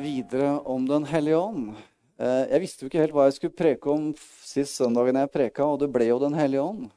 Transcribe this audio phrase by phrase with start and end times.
[0.00, 1.74] videre om Den hellige ånd.
[2.18, 4.10] Eh, Jeg visste jo ikke helt hva jeg skulle preke om
[4.44, 6.90] sist søndagen jeg preka, og det ble jo Den hellige ånd.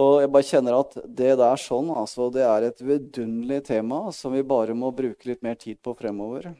[0.00, 4.32] Og jeg bare kjenner at det der sånn, altså, det er et vidunderlig tema som
[4.32, 6.54] vi bare må bruke litt mer tid på fremover.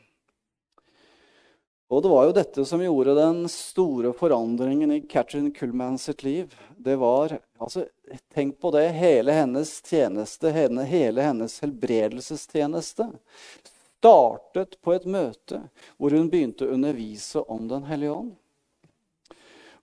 [1.90, 6.52] Og det var jo dette som gjorde den store forandringen i Catherine Kullman sitt liv.
[6.78, 7.86] Det var altså,
[8.34, 8.88] Tenk på det.
[8.94, 13.08] Hele hennes tjeneste, hele hennes helbredelsestjeneste,
[14.00, 15.66] startet på et møte
[16.00, 18.32] hvor hun begynte å undervise om Den hellige ånd.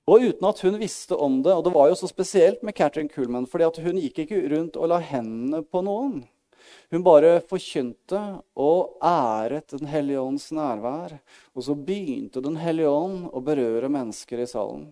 [0.07, 3.09] Og uten at hun visste om det, og det var jo så spesielt med Katrin
[3.11, 6.21] Kuhlman, fordi hun gikk ikke rundt og la hendene på noen.
[6.91, 8.19] Hun bare forkynte
[8.55, 11.17] og æret Den hellige ånds nærvær.
[11.55, 14.87] Og så begynte Den hellige ånd å berøre mennesker i salen.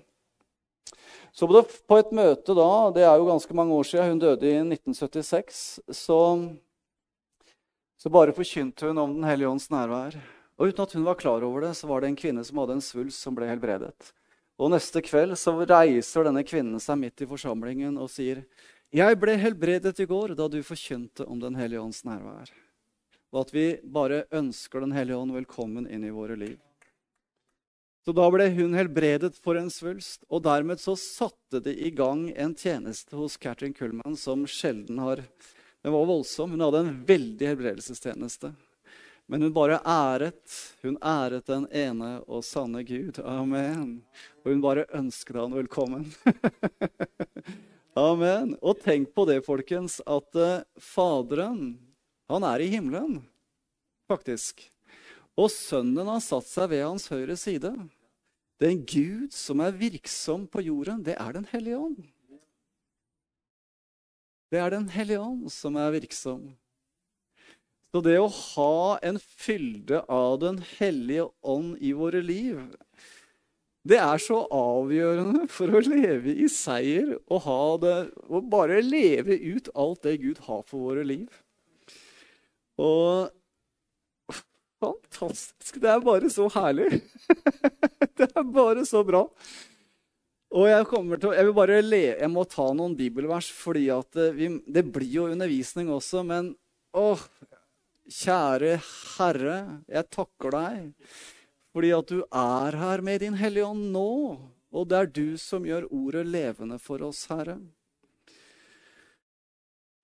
[1.36, 4.60] Så på et møte da, det er jo ganske mange år siden, hun døde i
[4.62, 5.58] 1976,
[5.92, 6.20] så,
[8.06, 10.14] så bare forkynte hun om Den hellige ånds nærvær.
[10.62, 12.76] Og uten at hun var klar over det, så var det en kvinne som hadde
[12.78, 14.12] en svulst som ble helbredet.
[14.62, 18.44] Og neste kveld så reiser denne kvinnen seg midt i forsamlingen og sier
[18.94, 22.54] jeg ble helbredet i går da du forkynte om Den hellige ånds nærvær.
[23.34, 26.62] Og at vi bare ønsker Den hellige ånd velkommen inn i våre liv.
[28.06, 32.28] Så da ble hun helbredet for en svulst, og dermed så satte det i gang
[32.38, 35.26] en tjeneste hos Catherine Kullman som sjelden har
[35.86, 36.52] Den var voldsom.
[36.52, 38.50] Hun hadde en veldig helbredelsestjeneste.
[39.30, 40.54] Men hun bare æret.
[40.82, 43.20] Hun æret den ene og sanne Gud.
[43.22, 44.00] Amen.
[44.42, 46.08] Og hun bare ønsket han velkommen.
[48.08, 48.56] Amen.
[48.66, 51.76] Og tenk på det, folkens, at uh, Faderen,
[52.34, 53.20] han er i himmelen,
[54.10, 54.66] faktisk.
[55.38, 57.76] Og Sønnen har satt seg ved hans høyre side.
[58.58, 62.02] Den Gud som er virksom på jorden, det er Den hellige ånd.
[64.56, 66.54] Det er Den hellige ånd som er virksom.
[67.92, 72.62] Så det å ha en fylde av Den hellige ånd i våre liv,
[73.86, 77.98] det er så avgjørende for å leve i seier og, det,
[78.32, 81.28] og bare leve ut alt det Gud har for våre liv.
[82.80, 83.28] Og
[84.86, 85.78] Fantastisk.
[85.82, 87.02] Det er bare så herlig.
[88.20, 89.24] det er bare så bra.
[90.56, 93.90] Og jeg, til, jeg, vil bare le, jeg må ta noen bibelvers, fordi
[94.38, 96.24] vi, det blir jo undervisning også.
[96.24, 96.54] Men
[96.96, 97.24] åh,
[98.08, 98.78] kjære
[99.18, 99.58] Herre,
[99.92, 101.16] jeg takker deg
[101.76, 104.12] fordi at du er her med din Hellige Ånd nå.
[104.72, 107.58] Og det er du som gjør ordet levende for oss, Herre.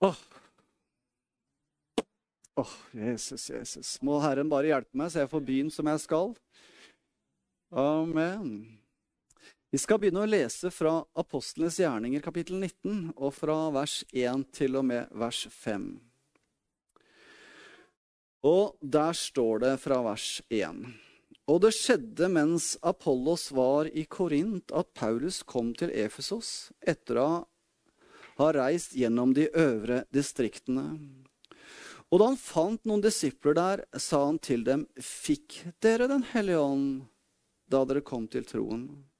[0.03, 0.19] Åh,
[2.59, 3.95] Åh, Jesus, Jesus.
[4.03, 6.33] Må Herren bare hjelpe meg, så jeg får byen som jeg skal.
[7.71, 8.80] Amen.
[9.71, 14.73] Vi skal begynne å lese fra Apostlenes gjerninger, kapittel 19, og fra vers 1 til
[14.75, 15.85] og med vers 5.
[18.51, 20.81] Og der står det fra vers 1.
[21.47, 27.29] Og det skjedde mens Apollos var i Korint, at Paulus kom til Efesos etter å
[28.41, 30.83] ha reist gjennom de øvre distriktene.
[32.11, 36.59] Og da han fant noen disipler der, sa han til dem, Fikk dere Den hellige
[36.59, 36.91] ånd
[37.71, 39.10] da dere kom til troen?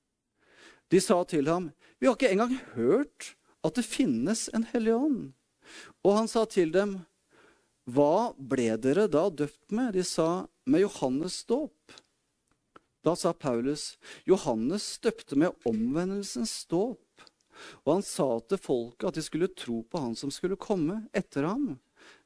[0.91, 5.19] De sa til ham, Vi har ikke engang hørt at det finnes en hellig ånd.
[6.03, 6.99] Og han sa til dem,
[7.85, 9.93] Hva ble dere da døpt med?
[9.93, 11.93] De sa, Med Johannes dåp.
[13.01, 17.23] Da sa Paulus, Johannes døpte med omvendelsens dåp.
[17.85, 21.45] Og han sa til folket at de skulle tro på han som skulle komme etter
[21.49, 21.79] ham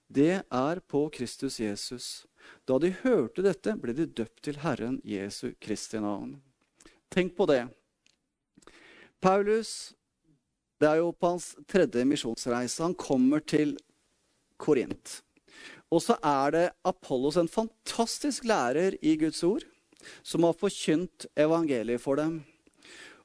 [0.08, 2.26] det er på Kristus Jesus.
[2.66, 6.38] Da de hørte dette, ble de døpt til Herren Jesu Kristi navn.
[7.10, 7.66] Tenk på det.
[9.26, 9.96] Paulus
[10.78, 12.84] det er jo på hans tredje misjonsreise.
[12.84, 13.72] Han kommer til
[14.62, 15.22] Korint.
[15.90, 19.64] Og så er det Apollos, en fantastisk lærer i Guds ord,
[20.22, 22.42] som har forkynt evangeliet for dem.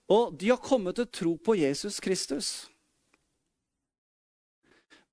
[0.09, 2.71] Og de har kommet til tro på Jesus Kristus.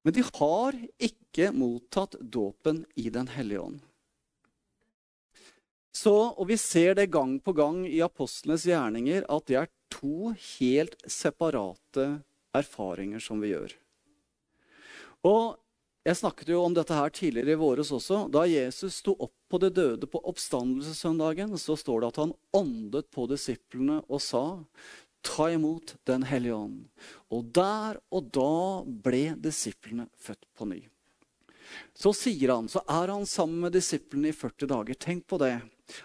[0.05, 3.81] Men de har ikke mottatt dåpen i Den hellige ånd.
[5.97, 10.33] Så, og Vi ser det gang på gang i apostlenes gjerninger at det er to
[10.57, 12.09] helt separate
[12.57, 13.73] erfaringer som vi gjør.
[15.27, 15.57] Og
[16.07, 18.29] Jeg snakket jo om dette her tidligere i våres også.
[18.31, 23.09] Da Jesus sto opp på det døde på oppstandelsessøndagen, så står det at han åndet
[23.11, 24.45] på disiplene og sa
[25.19, 26.85] ta imot Den hellige ånd.
[27.27, 30.79] Og der og da ble disiplene født på ny.
[31.91, 34.95] Så sier han, så er han sammen med disiplene i 40 dager.
[34.95, 35.57] Tenk på det.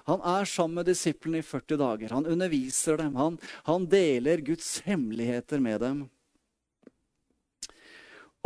[0.08, 2.14] Han er sammen med disiplene i 40 dager.
[2.14, 3.16] Han underviser dem.
[3.18, 3.38] Han,
[3.68, 6.02] han deler Guds hemmeligheter med dem.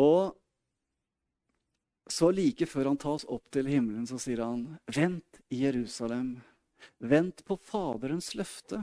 [0.00, 0.36] Og
[2.06, 6.36] så like før han tas opp til himmelen, så sier han, vent i Jerusalem.
[7.02, 8.82] Vent på Faderens løfte.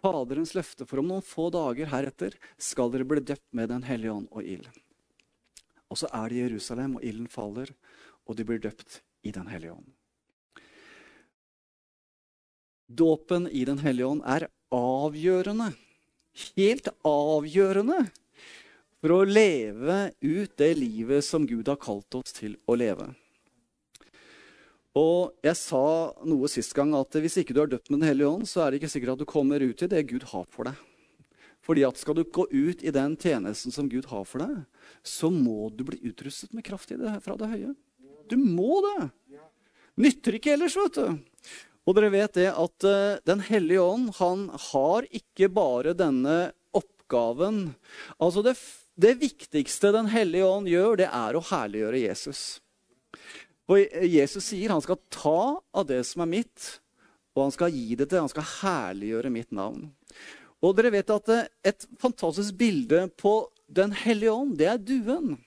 [0.00, 4.12] Faderens løfte, for om noen få dager heretter skal dere bli døpt med Den hellige
[4.12, 4.68] ånd og ild.
[5.90, 7.72] Og så er det Jerusalem, og ilden faller,
[8.28, 9.88] og de blir døpt i Den hellige ånd.
[12.90, 15.68] Dåpen i Den hellige ånd er avgjørende,
[16.58, 18.00] helt avgjørende,
[18.98, 23.06] for å leve ut det livet som Gud har kalt oss til å leve.
[24.98, 25.84] Og jeg sa
[26.26, 28.72] noe sist gang at hvis ikke du er døpt med Den hellige ånd, så er
[28.72, 30.82] det ikke sikkert at du kommer ut i det Gud har for deg.
[31.62, 34.64] Fordi at skal du gå ut i den tjenesten som Gud har for deg,
[35.06, 37.74] så må du bli utrustet med kraft det, fra det høye.
[38.26, 39.12] Du må det!
[40.00, 41.29] Nytter ikke ellers, vet du.
[41.88, 47.70] Og dere vet det at uh, Den hellige ånd han har ikke bare denne oppgaven.
[48.20, 48.56] Altså det,
[49.00, 52.42] det viktigste Den hellige ånd gjør, det er å herliggjøre Jesus.
[53.70, 53.78] Og
[54.10, 56.80] Jesus sier han skal ta av det som er mitt,
[57.36, 59.86] og han skal gi det til, han skal herliggjøre mitt navn.
[60.60, 65.38] Og dere vet at eh, Et fantastisk bilde på Den hellige ånd, det er duen.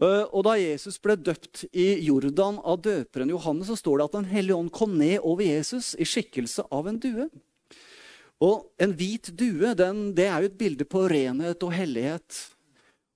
[0.00, 4.16] Eh, og Da Jesus ble døpt i Jordan av døperen Johannes, så står det at
[4.16, 7.28] Den hellige ånd kom ned over Jesus i skikkelse av en due.
[8.40, 12.46] Og En hvit due den, det er jo et bilde på renhet og hellighet.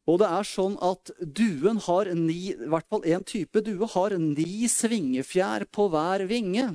[0.05, 4.13] Og det er sånn at duen har ni, i hvert fall én type due har
[4.21, 6.75] ni svingefjær på hver vinge.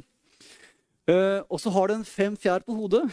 [1.09, 3.05] Uh, og så har den fem fjær på hodet.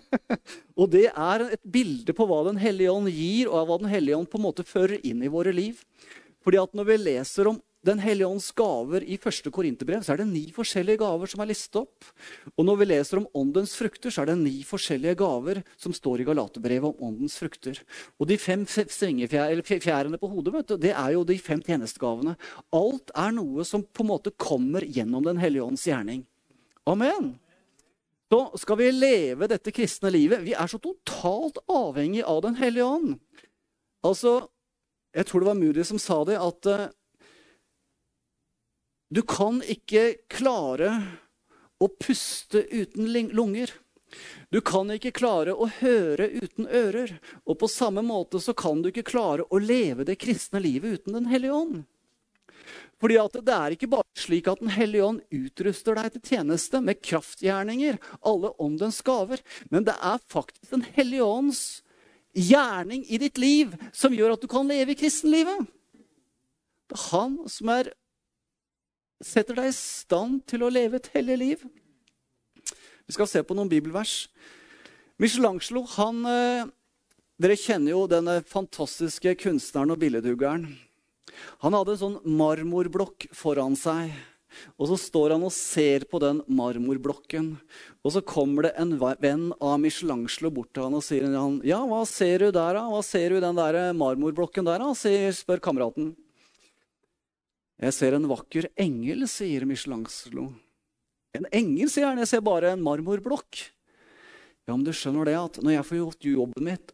[0.80, 4.16] og det er et bilde på hva Den hellige ånd gir, og hva Den hellige
[4.16, 5.80] ånd på en måte fører inn i våre liv.
[6.42, 10.20] Fordi at Når vi leser om den hellige ånds gaver i første Korinterbrev, så er
[10.22, 12.06] det ni forskjellige gaver som er listet opp.
[12.54, 16.22] Og når vi leser om åndens frukter, så er det ni forskjellige gaver som står
[16.22, 17.80] i Galaterbrevet om åndens frukter.
[18.22, 22.36] Og de fem fjærene på hodet, vet du, det er jo de fem tjenestegavene.
[22.70, 26.22] Alt er noe som på en måte kommer gjennom Den hellige ånds gjerning.
[26.86, 27.34] Amen.
[28.30, 32.86] Så skal vi leve dette kristne livet Vi er så totalt avhengig av Den hellige
[32.86, 33.18] ånd.
[34.06, 34.48] Altså,
[35.12, 36.88] Jeg tror det var Moody som sa det, at uh,
[39.12, 40.94] du kan ikke klare
[41.82, 43.74] å puste uten lunger.
[44.48, 47.18] Du kan ikke klare å høre uten ører.
[47.44, 51.18] Og på samme måte så kan du ikke klare å leve det kristne livet uten
[51.18, 51.82] Den hellige ånd.
[53.02, 57.02] Fordi Det er ikke bare slik at Den hellige ånd utruster deg til tjeneste med
[57.02, 61.82] kraftgjerninger, alle åndens gaver, men det er faktisk Den hellige ånds
[62.32, 65.66] gjerning i ditt liv som gjør at du kan leve i kristenlivet.
[66.88, 67.92] Det er han som er
[69.22, 71.64] setter deg i stand til å leve et hellig liv.
[73.06, 74.26] Vi skal se på noen bibelvers.
[75.22, 76.70] Michelangelo han, eh,
[77.42, 80.78] Dere kjenner jo denne fantastiske kunstneren og billedhuggeren.
[81.64, 84.12] Han hadde en sånn marmorblokk foran seg.
[84.76, 87.52] Og så står han og ser på den marmorblokken.
[88.02, 91.82] Og så kommer det en venn av Michelangelo bort til han og sier han, ja,
[91.86, 92.88] hva ser du der, da?
[92.90, 95.30] Hva ser du i den der marmorblokken der, da?
[95.32, 96.12] spør kameraten.
[97.82, 100.52] Jeg ser en vakker engel, sier Michelangelo.
[101.34, 102.20] En engel, sier han.
[102.22, 103.62] Jeg ser bare en marmorblokk.
[104.68, 106.92] Ja, men du skjønner det at når jeg får gjort jobben, mitt,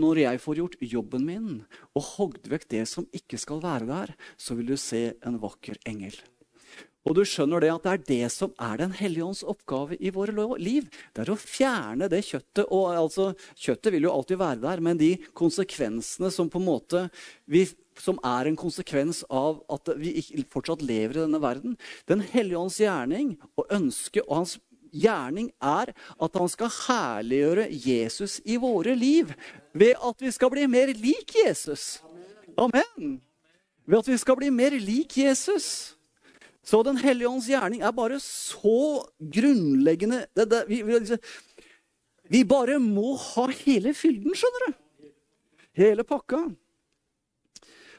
[0.00, 1.48] når jeg får gjort jobben min
[1.92, 5.76] og hogd vekk det som ikke skal være der, så vil du se en vakker
[5.90, 6.16] engel.
[7.04, 10.10] Og du skjønner det at det er det som er Den hellige ånds oppgave i
[10.14, 10.88] våre liv.
[11.12, 12.64] Det er å fjerne det kjøttet.
[12.70, 17.08] og altså, Kjøttet vil jo alltid være der, men de konsekvensene som på en måte
[17.44, 17.66] vi
[18.00, 20.18] som er en konsekvens av at vi
[20.50, 21.76] fortsatt lever i denne verden.
[22.10, 24.56] Den hellige ånds gjerning og ønske og hans
[24.94, 29.30] gjerning er at han skal herliggjøre Jesus i våre liv
[29.74, 32.00] ved at vi skal bli mer lik Jesus.
[32.58, 33.20] Amen.
[33.84, 35.93] Ved at vi skal bli mer lik Jesus.
[36.64, 41.18] Så Den hellige ånds gjerning er bare så grunnleggende det, det, vi, vi,
[42.32, 45.10] vi bare må ha hele fylden, skjønner du.
[45.74, 46.46] Hele pakka.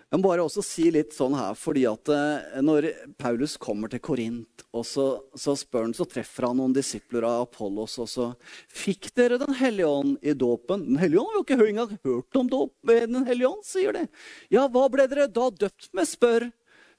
[0.05, 2.87] Jeg må bare også si litt sånn her, fordi at eh, Når
[3.19, 5.05] Paulus kommer til Korint, og så,
[5.35, 8.27] så, spør han, så treffer han noen disipler av Apollos, og så
[8.71, 10.85] Fikk dere Den hellige ånd i dåpen?
[10.91, 14.05] Den hellige ånd har jo ikke engang hørt om dåp Den hellige ånd, sier de.
[14.53, 16.47] Ja, hva ble dere da døpt med, spør,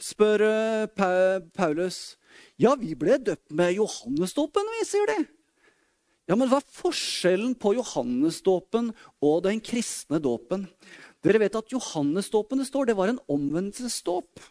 [0.03, 2.17] spør uh, Paulus.
[2.61, 5.19] Ja, vi ble døpt med Johannesdåpen, vi, sier de.
[6.27, 8.91] Ja, men hva er forskjellen på Johannesdåpen
[9.23, 10.67] og den kristne dåpen?
[11.23, 14.43] Dere vet at Johannesdåpen det står, det var en omvendelsesdåp.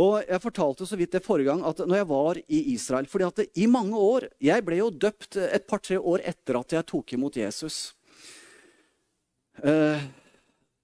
[0.00, 3.26] Og Jeg fortalte så vidt det forrige gang at når jeg var i Israel fordi
[3.26, 7.12] at i mange år, Jeg ble jo døpt et par-tre år etter at jeg tok
[7.12, 7.94] imot Jesus.
[9.62, 10.00] Eh,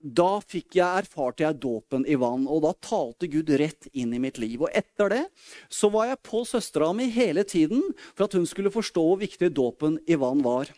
[0.06, 4.20] da fikk jeg erfarte jeg dåpen i vann, og da talte Gud rett inn i
[4.22, 4.60] mitt liv.
[4.62, 5.22] Og etter det
[5.72, 7.82] så var jeg på søstera mi hele tiden
[8.12, 10.70] for at hun skulle forstå hvor viktig dåpen i vann var.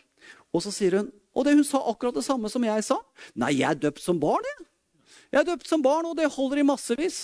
[0.55, 2.97] Og så sier hun, og det hun sa akkurat det samme som jeg sa.
[3.37, 4.65] Nei, jeg er døpt som barn, jeg.
[5.29, 7.19] Jeg er døpt som barn, og det holder i massevis.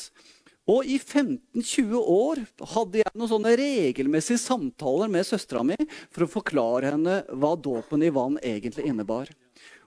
[0.69, 2.41] Og i 15-20 år
[2.73, 5.77] hadde jeg noen sånne regelmessige samtaler med søstera mi
[6.13, 9.29] for å forklare henne hva dåpen i vann egentlig innebar.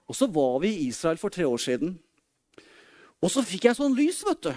[0.07, 1.97] Og så var vi i Israel for tre år siden.
[3.19, 4.53] Og så fikk jeg sånn lys vet du,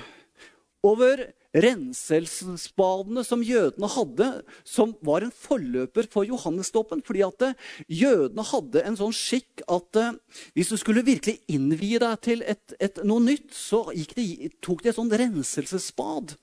[0.86, 4.28] over renselsesbadene som jødene hadde,
[4.64, 7.02] som var en forløper for Johannesdåpen.
[7.04, 7.58] Fordi at eh,
[7.92, 10.14] jødene hadde en sånn skikk at uh,
[10.56, 14.92] hvis du skulle virkelig innvie deg til et, et, noe nytt, så de, tok de
[14.92, 16.36] et sånn renselsesbad.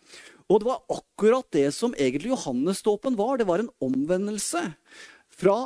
[0.49, 3.41] Og det var akkurat det som egentlig Johannesdåpen var.
[3.41, 4.63] Det var en omvendelse
[5.41, 5.59] fra,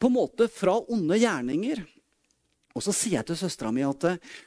[0.00, 1.84] på en måte, fra onde gjerninger
[2.76, 4.04] og så sier jeg til søstera mi at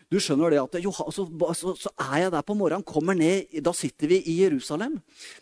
[0.09, 1.25] du skjønner det at jo, så,
[1.57, 5.00] så, så, er jeg der på morgenen, kommer ned, da sitter vi i Jerusalem.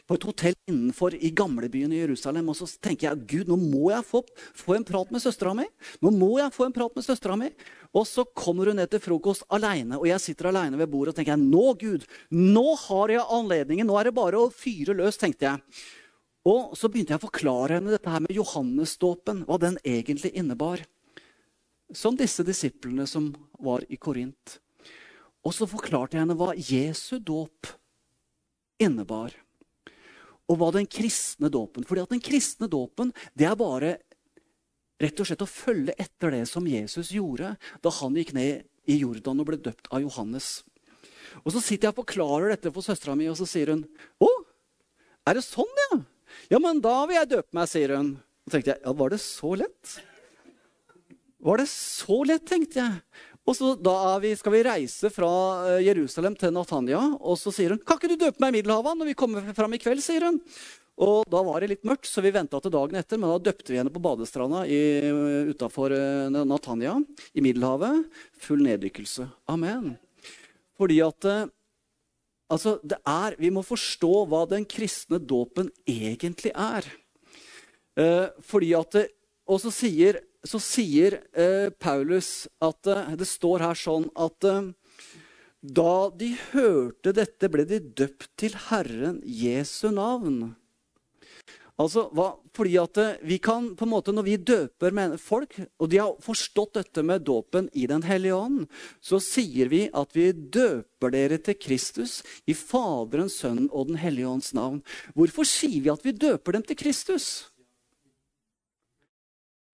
[0.08, 2.48] På et hotell innenfor i gamlebyen i Jerusalem.
[2.48, 4.24] Og så tenker jeg Gud, nå må jeg få,
[4.56, 5.68] få en prat med søstera mi.
[6.04, 7.52] Nå må jeg få en prat med søstera mi.
[7.92, 11.20] Og så kommer hun ned til frokost aleine, og jeg sitter aleine ved bordet og
[11.20, 13.88] tenker jeg, nå Gud, nå har jeg anledningen.
[13.88, 15.86] Nå er det bare å fyre løs, tenkte jeg.
[16.48, 20.84] Og så begynte jeg å forklare henne dette her med Johannesdåpen, hva den egentlig innebar
[21.94, 23.30] som disse disiplene som
[23.64, 24.60] var i Korint.
[25.46, 27.70] Og så forklarte jeg henne hva Jesu dåp
[28.84, 29.36] innebar.
[30.48, 33.98] Og hva den kristne dåpen Fordi at den kristne dåpen det er bare
[34.98, 37.52] rett og slett å følge etter det som Jesus gjorde
[37.84, 40.64] da han gikk ned i Jordan og ble døpt av Johannes.
[41.44, 43.84] Og Så sitter jeg og forklarer dette for søstera mi, og så sier hun
[44.24, 44.30] Å,
[45.28, 46.00] er det sånn, ja?
[46.54, 48.16] Ja, men da vil jeg døpe meg, sier hun.
[48.48, 49.98] Og tenkte jeg, ja, Var det så lett?
[51.44, 53.02] Var det så lett, tenkte jeg.
[53.48, 53.70] Og så
[54.20, 55.30] vi, skal vi reise fra
[55.70, 59.00] eh, Jerusalem til Natanya, og så sier hun kan ikke du døpe meg i Middelhavet
[59.00, 60.04] når vi kommer fram i kveld.
[60.04, 60.42] sier hun.
[60.98, 63.22] Og Da var det litt mørkt, så vi venta til dagen etter.
[63.22, 66.96] Men da døpte vi henne på badestranda utafor Natania Natanya
[67.38, 68.08] i Middelhavet.
[68.42, 69.30] Full neddykkelse.
[69.54, 69.94] Amen.
[70.78, 71.46] Fordi at eh,
[72.50, 76.90] altså, det er, Vi må forstå hva den kristne dåpen egentlig er.
[77.98, 79.06] Eh, fordi at
[79.48, 84.70] Og så sier så sier eh, Paulus at eh, det står her sånn at eh,
[85.62, 90.56] da de hørte dette, ble de døpt til Herren Jesu navn.
[91.78, 95.90] Altså, hva, fordi at eh, vi kan, på en måte, Når vi døper folk, og
[95.90, 98.66] de har forstått dette med dåpen i Den hellige ånd,
[99.02, 104.28] så sier vi at vi døper dere til Kristus i Faderens, Sønnen og Den hellige
[104.28, 104.82] ånds navn.
[105.14, 107.52] Hvorfor sier vi at vi døper dem til Kristus?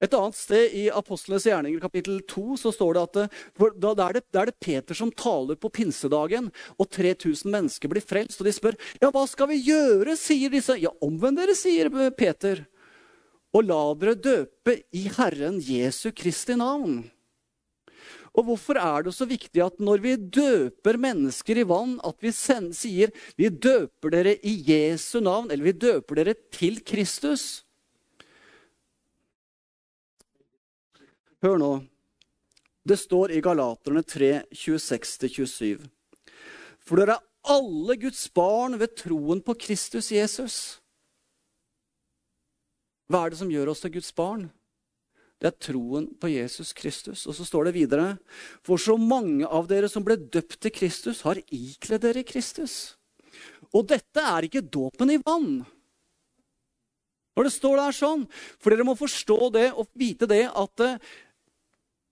[0.04, 4.18] Et annet sted i Apostlenes gjerninger kapittel 2 så står det at eh, da, er
[4.18, 8.42] det, er det Peter som taler på pinsedagen, og 3000 mennesker blir frelst.
[8.42, 10.76] Og de spør ja, hva skal vi gjøre, sier disse.
[10.82, 12.66] Ja, omvend dere, sier Peter.
[13.56, 17.04] Og la dere døpe i Herren Jesu Kristi navn.
[18.34, 22.34] Og hvorfor er det så viktig at når vi døper mennesker i vann, at vi
[22.34, 27.62] sier vi døper dere i Jesu navn, eller vi døper dere til Kristus?
[31.44, 31.74] Hør nå.
[32.88, 35.82] Det står i Galaterne 3, 26-27.
[36.80, 40.58] For dere er alle Guds barn ved troen på Kristus Jesus.
[43.12, 44.46] Hva er det som gjør oss til Guds barn?
[45.36, 47.26] Det er troen på Jesus Kristus.
[47.28, 48.06] Og så står det videre.:
[48.64, 52.96] For så mange av dere som ble døpt til Kristus, har ikledd dere Kristus.
[53.76, 55.66] Og dette er ikke dåpen i vann.
[57.36, 60.88] Når det står der sånn, For dere må forstå det og vite det at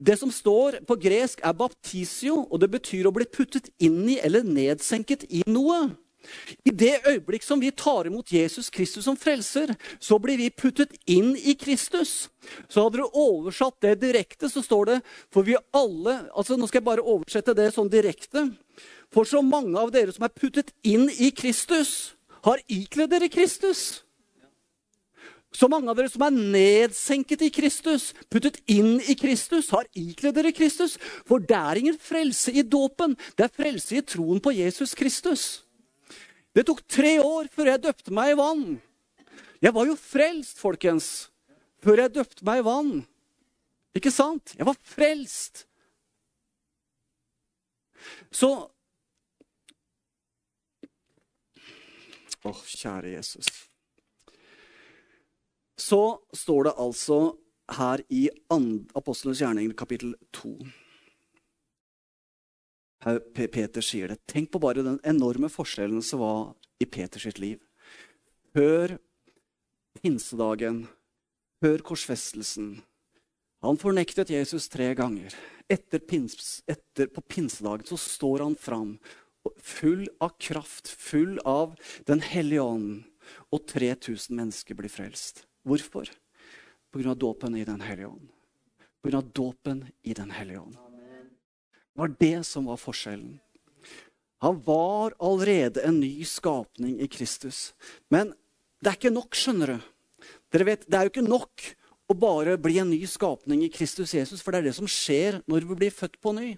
[0.01, 4.17] det som står på gresk, er baptisio, og det betyr å bli puttet inn i
[4.23, 5.91] eller nedsenket i noe.
[6.65, 10.93] I det øyeblikk som vi tar imot Jesus Kristus som frelser, så blir vi puttet
[11.09, 12.29] inn i Kristus.
[12.69, 14.99] Så hadde du oversatt det direkte, så står det
[15.33, 18.51] For vi alle altså Nå skal jeg bare oversette det sånn direkte.
[19.13, 22.13] For så mange av dere som er puttet inn i Kristus,
[22.45, 24.01] har ikledd dere Kristus.
[25.51, 30.37] Så mange av dere som er nedsenket i Kristus, puttet inn i Kristus, har ikledd
[30.37, 30.95] dere Kristus.
[31.27, 33.17] For det er ingen frelse i dåpen.
[33.35, 35.65] Det er frelse i troen på Jesus Kristus.
[36.55, 38.63] Det tok tre år før jeg døpte meg i vann.
[39.61, 41.09] Jeg var jo frelst, folkens,
[41.83, 42.93] før jeg døpte meg i vann.
[43.95, 44.55] Ikke sant?
[44.55, 45.65] Jeg var frelst.
[48.31, 48.55] Så
[52.41, 53.51] Å, kjære Jesus
[55.81, 57.19] så står det altså
[57.77, 60.55] her i Apostlenes gjerninger kapittel 2
[63.33, 64.19] Peter sier det.
[64.29, 67.57] Tenk på bare den enorme forskjellen som var i Peters liv.
[68.53, 68.99] Hør
[69.97, 70.83] pinsedagen.
[71.65, 72.83] Hør korsfestelsen.
[73.65, 75.33] Han fornektet Jesus tre ganger.
[75.69, 78.95] Etter, pins, etter på pinsedagen så står han fram
[79.57, 81.73] full av kraft, full av
[82.05, 83.05] Den hellige ånden.
[83.53, 85.45] Og 3000 mennesker blir frelst.
[85.63, 86.09] Hvorfor?
[86.91, 87.13] Pga.
[87.15, 88.29] dåpen i Den hellige ånd.
[89.03, 89.21] Pga.
[89.21, 90.75] dåpen i Den hellige ånd.
[90.75, 93.39] Det var det som var forskjellen.
[94.41, 97.73] Han var allerede en ny skapning i Kristus.
[98.09, 98.33] Men
[98.81, 99.89] det er ikke nok, skjønner du.
[100.51, 101.75] Dere vet, Det er jo ikke nok
[102.11, 105.39] å bare bli en ny skapning i Kristus Jesus, for det er det som skjer
[105.49, 106.53] når vi blir født på ny.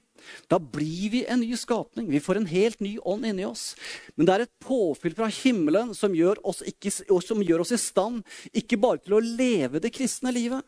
[0.52, 2.08] Da blir vi en ny skapning.
[2.12, 3.74] Vi får en helt ny ånd inni oss.
[4.16, 8.24] Men det er et påfyll fra himmelen som gjør ikke, som gjør oss i stand
[8.54, 10.64] ikke bare til å leve det kristne livet,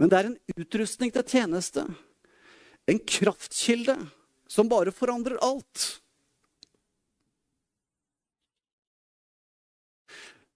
[0.00, 1.84] men det er en utrustning til tjeneste.
[2.88, 3.98] En kraftkilde
[4.48, 6.00] som bare forandrer alt.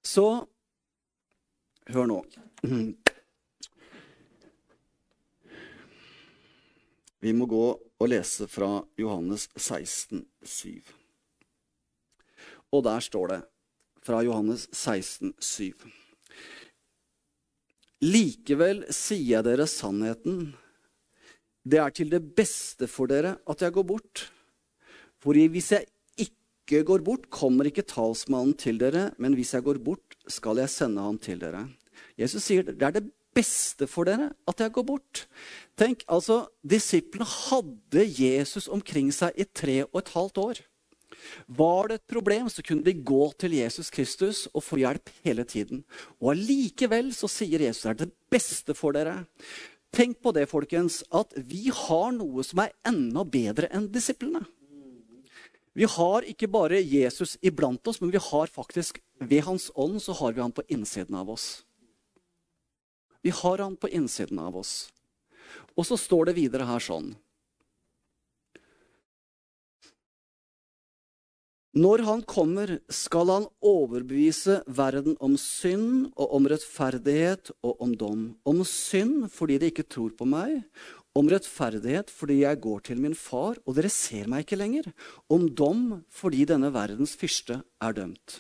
[0.01, 0.27] Så
[1.93, 2.23] hør nå.
[7.25, 10.83] Vi må gå og lese fra Johannes 16, 7.
[12.75, 13.38] Og der står det
[14.04, 15.87] fra Johannes 16, 7.
[18.04, 20.50] Likevel sier jeg dere sannheten.
[21.64, 24.26] Det er til det beste for dere at jeg går bort.
[25.16, 25.88] For hvis jeg
[26.21, 30.69] ikke går bort, kommer ikke talsmannen til dere, men hvis jeg går bort, skal jeg
[30.69, 31.71] sende ham til dere.
[32.21, 35.25] Jesus sier det er det beste for dere at jeg går bort.
[35.79, 40.62] Tenk, altså, Disiplene hadde Jesus omkring seg i tre og et halvt år.
[41.49, 45.45] Var det et problem, så kunne de gå til Jesus Kristus og få hjelp hele
[45.49, 45.85] tiden.
[46.21, 49.25] Og allikevel så sier Jesus er det beste for dere.
[49.95, 54.43] Tenk på det, folkens, at vi har noe som er enda bedre enn disiplene.
[55.75, 60.14] Vi har ikke bare Jesus iblant oss, men vi har faktisk, ved Hans ånd så
[60.20, 61.64] har vi han på innsiden av oss.
[63.25, 64.75] Vi har han på innsiden av oss.
[65.75, 67.15] Og så står det videre her sånn
[71.75, 78.21] Når han kommer, skal han overbevise verden om synd og om rettferdighet og om dom.
[78.47, 80.61] Om synd fordi de ikke tror på meg.
[81.19, 84.87] Om rettferdighet fordi jeg går til min far, og dere ser meg ikke lenger.
[85.27, 85.83] Om dom
[86.15, 88.39] fordi denne verdens fyrste er dømt.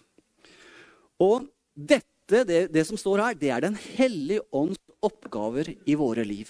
[1.18, 6.24] Og dette, det, det som står her, det er Den hellige ånds oppgaver i våre
[6.24, 6.48] liv.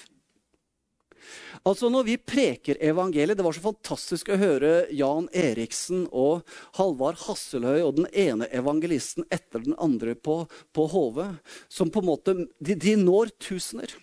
[1.64, 6.44] Altså Når vi preker evangeliet Det var så fantastisk å høre Jan Eriksen og
[6.76, 10.42] Halvard Hasselhøy og den ene evangelisten etter den andre på,
[10.74, 11.22] på HV.
[11.68, 13.94] Som på en måte de, de når tusener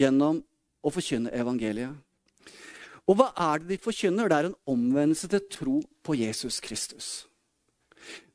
[0.00, 0.40] gjennom
[0.80, 1.92] å forkynne evangeliet.
[3.10, 4.30] Og hva er det de forkynner?
[4.30, 7.10] Det er en omvendelse til tro på Jesus Kristus.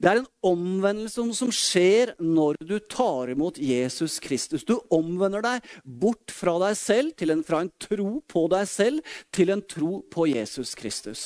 [0.01, 4.65] Det er en omvendelse som skjer når du tar imot Jesus Kristus.
[4.67, 9.53] Du omvender deg bort fra deg selv, en, fra en tro på deg selv til
[9.55, 11.25] en tro på Jesus Kristus.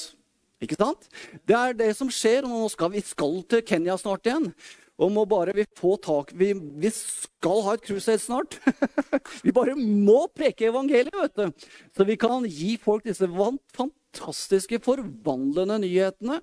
[0.64, 1.08] Ikke sant?
[1.48, 2.44] Det er det som skjer.
[2.44, 4.52] og nå skal Vi skal til Kenya snart igjen.
[5.00, 8.60] Og må bare vi få tak Vi, vi skal ha et cruise snart.
[9.46, 11.68] vi bare må preke evangeliet, vet du.
[11.96, 13.28] Så vi kan gi folk disse
[13.76, 16.42] fantastiske, forvandlende nyhetene.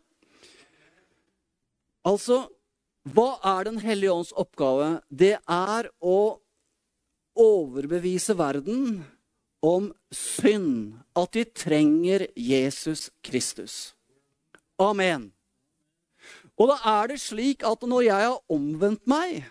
[2.07, 2.47] Altså,
[3.07, 5.01] hva er Den hellige ånds oppgave?
[5.11, 6.39] Det er å
[7.37, 9.05] overbevise verden
[9.63, 11.01] om synd.
[11.17, 13.95] At de trenger Jesus Kristus.
[14.79, 15.33] Amen.
[16.57, 19.45] Og da er det slik at når jeg har omvendt meg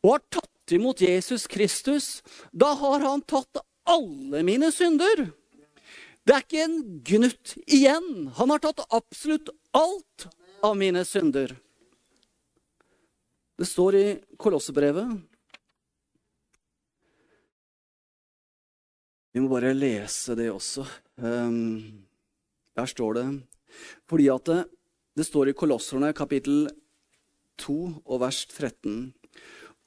[0.00, 2.20] og har tatt imot Jesus Kristus,
[2.52, 5.26] da har han tatt alle mine synder.
[6.24, 8.30] Det er ikke en gnutt igjen.
[8.36, 10.28] Han har tatt absolutt alt
[10.62, 11.56] av mine synder.
[13.58, 14.06] Det står i
[14.40, 15.18] Kolossebrevet
[19.30, 20.82] Vi må bare lese det også.
[21.20, 22.06] Um,
[22.74, 23.24] der står det
[24.10, 24.60] Fordi at det,
[25.16, 26.64] det står i Kolosserne kapittel
[27.60, 29.12] 2 og vers 13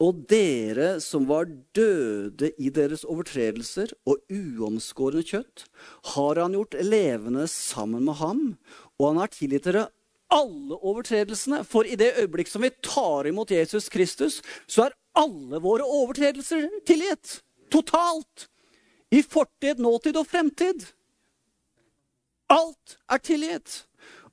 [0.04, 5.68] og dere som var døde i deres overtredelser og uomskårne kjøtt,
[6.16, 8.42] har han gjort levende sammen med ham,
[8.98, 9.86] og han har tilgitt dere
[10.34, 11.62] alle overtredelsene.
[11.68, 16.70] For i det øyeblikk som vi tar imot Jesus Kristus, så er alle våre overtredelser
[16.88, 17.42] tilgitt.
[17.72, 18.50] Totalt.
[19.14, 20.88] I fortid, nåtid og fremtid.
[22.50, 23.84] Alt er tilgitt.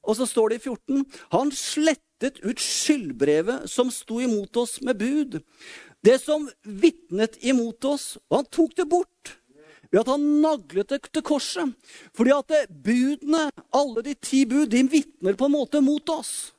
[0.03, 4.99] Og så står det i 14.: Han slettet ut skyldbrevet som sto imot oss med
[4.99, 5.41] bud.
[6.05, 9.37] Det som vitnet imot oss, og han tok det bort.
[9.91, 11.75] Ved at han naglet det til korset.
[12.17, 16.53] Fordi at budene, alle de ti bud, de vitner på en måte mot oss.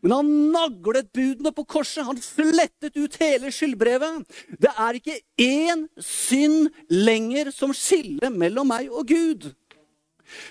[0.00, 2.06] Men han naglet budene på korset.
[2.06, 4.24] Han flettet ut hele skyldbrevet.
[4.60, 9.50] Det er ikke én synd lenger som skiller mellom meg og Gud.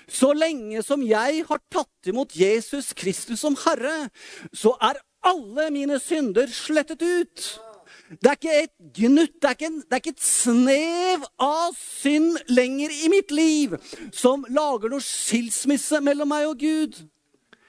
[0.08, 4.08] Så lenge som jeg har tatt imot Jesus Kristus som Herre,
[4.54, 7.48] så er alle mine synder slettet ut.
[8.06, 11.74] Det er ikke et gnutt, det er ikke, en, det er ikke et snev av
[11.78, 13.74] synd lenger i mitt liv
[14.14, 17.00] som lager noe skilsmisse mellom meg og Gud.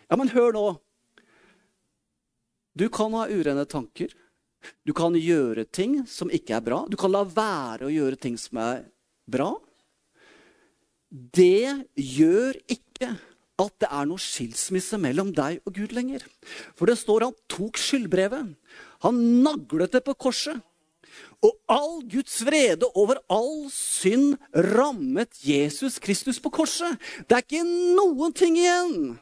[0.07, 0.67] Ja, men hør nå.
[2.77, 4.13] Du kan ha urene tanker.
[4.85, 6.83] Du kan gjøre ting som ikke er bra.
[6.85, 8.85] Du kan la være å gjøre ting som er
[9.25, 9.55] bra.
[11.09, 13.15] Det gjør ikke
[13.57, 16.25] at det er noe skilsmisse mellom deg og Gud lenger.
[16.77, 18.53] For det står han tok skyldbrevet.
[19.05, 20.57] Han naglet det på korset.
[21.45, 26.97] Og all Guds vrede over all synd rammet Jesus Kristus på korset.
[27.29, 29.17] Det er ikke noen ting igjen.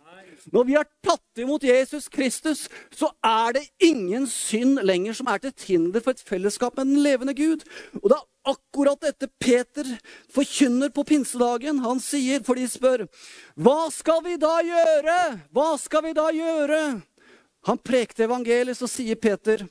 [0.53, 5.41] Når vi har tatt imot Jesus Kristus, så er det ingen synd lenger som er
[5.41, 7.65] til hinder for et fellesskap med den levende Gud.
[8.03, 9.89] Og det er akkurat dette Peter
[10.33, 11.81] forkynner på pinsedagen.
[11.81, 13.07] Han sier, for de spør,
[13.57, 15.19] hva skal vi da gjøre?
[15.55, 16.81] Hva skal vi da gjøre?
[17.65, 19.65] Han prekte evangeliet, så sier Peter,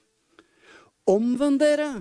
[1.06, 1.92] omvend dere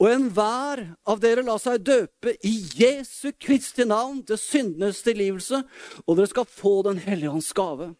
[0.00, 5.60] og enhver av dere la seg døpe i Jesu Kristi navn til syndenes tilgivelse,
[6.06, 7.90] og dere skal få Den hellige ånds gave.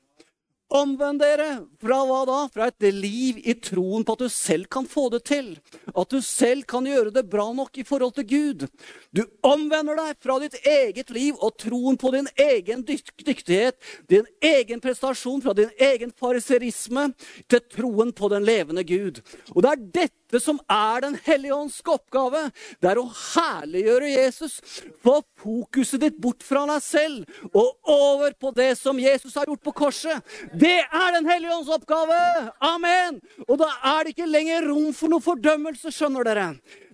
[0.70, 1.48] Omvend dere!
[1.82, 2.36] Fra hva da?
[2.54, 5.48] Fra et liv i troen på at du selv kan få det til.
[5.90, 8.68] At du selv kan gjøre det bra nok i forhold til Gud.
[9.10, 14.82] Du omvender deg fra ditt eget liv og troen på din egen dyktighet, din egen
[14.84, 17.08] prestasjon, fra din egen fariserisme,
[17.50, 19.18] til troen på den levende Gud.
[19.56, 22.50] Og det er dette som er Den hellige ånds oppgave.
[22.78, 24.60] Det er å herliggjøre Jesus.
[25.02, 29.64] Få fokuset ditt bort fra deg selv og over på det som Jesus har gjort
[29.64, 30.20] på korset.
[30.54, 32.20] Det er Den hellige ånds oppgave!
[32.60, 33.18] Amen!
[33.48, 36.46] Og da er det ikke lenger rom for noe fordømmelse, skjønner dere.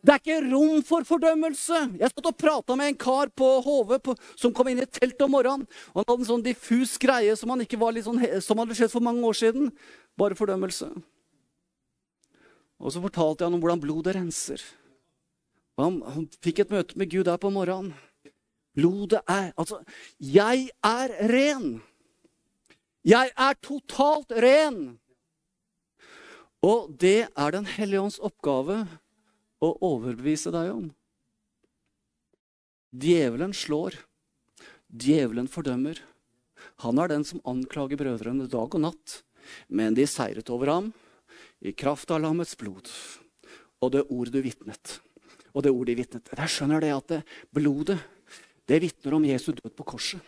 [0.07, 1.81] Det er ikke rom for fordømmelse.
[1.99, 5.25] Jeg satt og prata med en kar på HV på, som kom inn i teltet
[5.27, 5.67] om morgenen.
[5.91, 8.95] og Han hadde en sånn diffus greie som, han ikke var sånn, som hadde skjedd
[8.95, 9.73] for mange år siden.
[10.17, 10.93] Bare fordømmelse.
[12.81, 14.63] Og så fortalte jeg han om hvordan blodet renser.
[15.81, 17.95] Han, han fikk et møte med Gud der på morgenen.
[18.77, 19.81] Blodet er Altså,
[20.21, 21.81] jeg er ren.
[23.07, 24.99] Jeg er totalt ren.
[26.65, 28.83] Og det er Den hellige ånds oppgave
[29.63, 30.91] å overbevise deg om.
[32.93, 33.97] Djevelen slår.
[34.89, 36.01] Djevelen fordømmer.
[36.85, 39.21] Han er den som anklager brødrene dag og natt.
[39.69, 40.93] Men de seiret over ham
[41.61, 42.91] i kraft av lammets blod
[43.83, 44.99] og det ord du vitnet.
[45.57, 46.29] Og det ord de vitnet.
[46.37, 47.23] Jeg skjønner det at det,
[47.55, 47.99] blodet
[48.67, 50.21] det vitner om Jesu død på korset.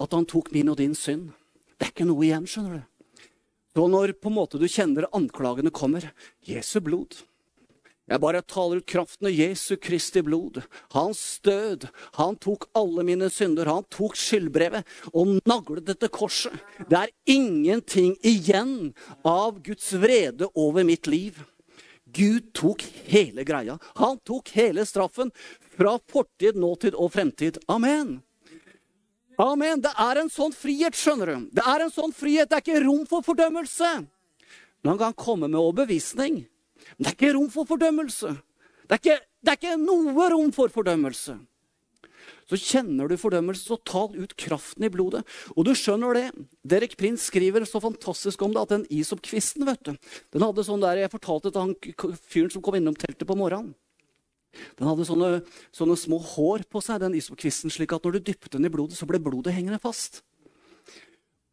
[0.00, 1.30] At han tok min og din synd.
[1.76, 2.84] Det er ikke noe igjen, skjønner du.
[3.76, 6.06] Så når på en måte du kjenner anklagene kommer
[6.46, 7.18] Jesu blod.
[8.06, 10.60] Jeg bare taler ut kraften av Jesu Kristi blod.
[10.94, 11.88] Hans død.
[12.20, 13.66] Han tok alle mine synder.
[13.66, 16.54] Han tok skyldbrevet og naglet det til korset.
[16.86, 18.92] Det er ingenting igjen
[19.26, 21.42] av Guds vrede over mitt liv.
[22.14, 23.74] Gud tok hele greia.
[23.98, 25.34] Han tok hele straffen
[25.76, 27.58] fra fortid, nåtid og fremtid.
[27.66, 28.20] Amen.
[29.36, 29.82] Amen.
[29.82, 31.48] Det er en sånn frihet, skjønner du.
[31.58, 32.48] Det er en sånn frihet.
[32.48, 33.96] Det er ikke rom for fordømmelse.
[34.80, 36.44] Men han kan komme med overbevisning.
[36.94, 38.32] Men det er ikke rom for fordømmelse.
[38.86, 41.36] Det er ikke, det er ikke noe rom for fordømmelse.
[42.46, 45.24] Så kjenner du fordømmelse, så tal ut kraften i blodet.
[45.56, 46.26] Og du skjønner det.
[46.62, 49.96] Derek Prince skriver så fantastisk om det at den isopkvisten vet du,
[50.34, 51.74] den hadde sånn der, Jeg fortalte til han
[52.30, 53.74] fyren som kom innom teltet på morgenen.
[54.78, 55.42] Den hadde sånne,
[55.74, 58.96] sånne små hår på seg, den isopkvisten, slik at når du dyppet den i blodet,
[58.96, 60.22] så ble blodet hengende fast.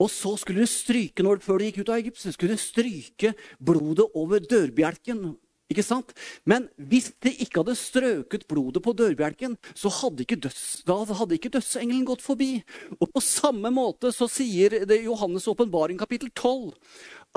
[0.04, 2.62] Og så skulle du stryke når, før du gikk ut av Egypt, så skulle du
[2.62, 5.32] stryke blodet over dørbjelken.
[5.72, 6.12] Ikke sant?
[6.46, 11.54] Men hvis de ikke hadde strøket blodet på dørbjelken, så hadde ikke, døds, hadde ikke
[11.56, 12.58] dødsengelen gått forbi.
[13.00, 16.76] Og på samme måte så sier det Johannes' åpenbaring kapittel 12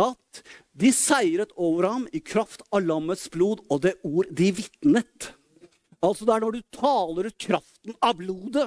[0.02, 0.42] at
[0.76, 5.30] de seiret over ham i kraft av lammets blod og det ord de vitnet.
[6.04, 8.66] Altså Det er når du taler ut kraften av blodet,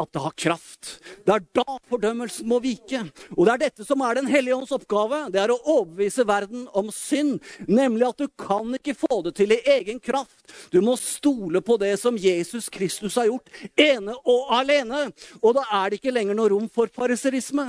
[0.00, 0.90] at det har kraft.
[1.26, 3.02] Det er da fordømmelsen må vike.
[3.36, 5.26] Og det er dette som er Den hellige ånds oppgave.
[5.32, 7.40] Det er å overbevise verden om synd.
[7.68, 10.54] Nemlig at du kan ikke få det til i egen kraft.
[10.72, 15.10] Du må stole på det som Jesus Kristus har gjort, ene og alene.
[15.42, 17.68] Og da er det ikke lenger noe rom for fariserisme.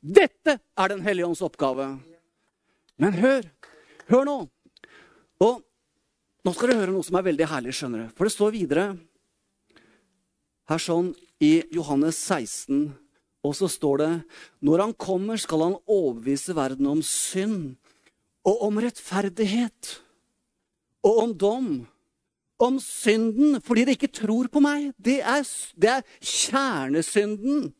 [0.00, 1.96] Dette er Den hellige ånds oppgave.
[3.00, 3.50] Men hør.
[4.12, 4.38] Hør nå.
[5.40, 5.62] Og
[6.40, 8.12] Nå skal dere høre noe som er veldig herlig, skjønner du.
[8.16, 8.84] For det står videre
[10.70, 11.10] her sånn
[11.42, 12.92] i Johannes 16,
[13.44, 14.10] og så står det
[14.64, 17.74] Når han kommer, skal han overbevise verden om synd
[18.46, 19.96] og om rettferdighet
[21.04, 21.70] og om dom.
[22.60, 24.90] Om synden fordi de ikke tror på meg.
[24.96, 25.44] Det er,
[25.76, 27.70] det er kjernesynden.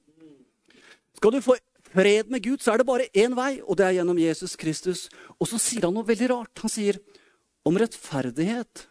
[1.16, 1.56] Skal du få
[1.92, 5.08] fred med Gud, så er det bare én vei, og det er gjennom Jesus Kristus.
[5.40, 6.62] Og så sier han noe veldig rart.
[6.64, 7.00] Han sier
[7.66, 8.86] om rettferdighet.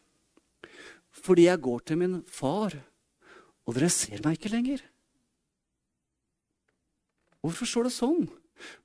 [1.19, 2.75] Fordi jeg går til min far,
[3.65, 4.83] og dere ser meg ikke lenger.
[7.43, 8.29] Hvorfor står det sånn?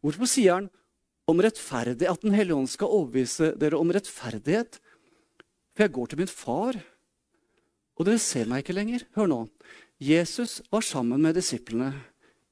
[0.05, 0.71] Hvorfor sier han
[1.31, 4.79] om rettferdighet, at Den hellige ånd skal overbevise dere om rettferdighet?
[5.75, 6.79] For jeg går til min far,
[7.95, 9.07] og dere ser meg ikke lenger.
[9.15, 9.41] Hør nå.
[10.03, 11.93] Jesus var sammen med disiplene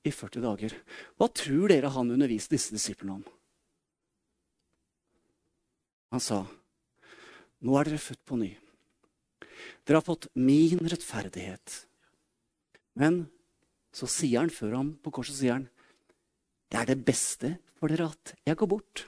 [0.06, 0.74] i 40 dager.
[1.18, 3.24] Hva tror dere han underviste disse disiplene om?
[6.12, 6.42] Han sa,
[7.62, 8.58] 'Nå er dere født på ny.'
[9.86, 11.86] Dere har fått min rettferdighet.
[12.98, 13.26] Men
[13.94, 15.68] så sier han før ham på korset sier han,
[16.68, 19.06] 'Det er det beste for dere at jeg går bort.'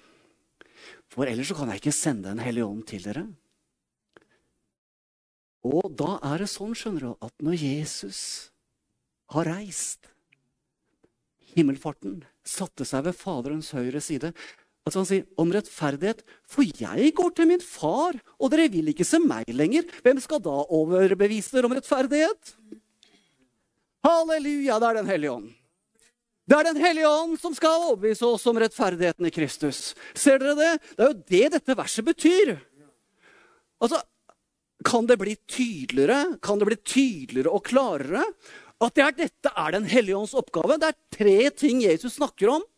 [1.09, 3.27] For ellers så kan jeg ikke sende en hellig ånd til dere.
[5.65, 8.51] Og da er det sånn, skjønner du, at når Jesus
[9.33, 10.11] har reist
[11.55, 14.35] himmelfarten, satte seg ved Faderens høyre side.
[14.85, 16.21] Altså Han sier om rettferdighet.
[16.45, 19.87] For jeg går til min far, og dere vil ikke se meg lenger.
[20.05, 22.57] Hvem skal da overbevise dere om rettferdighet?
[24.05, 25.53] Halleluja, det er Den hellige ånd.
[26.45, 29.95] Det er Den hellige ånd som skal overbevise oss om rettferdigheten i Kristus.
[30.13, 30.73] Ser dere det?
[30.93, 32.59] Det er jo det dette verset betyr.
[33.81, 34.03] Altså,
[34.85, 36.37] Kan det bli tydeligere?
[36.43, 38.27] Kan det bli tydeligere og klarere?
[38.85, 40.77] At det er, dette er Den hellige ånds oppgave.
[40.77, 42.69] Det er tre ting Jesus snakker om.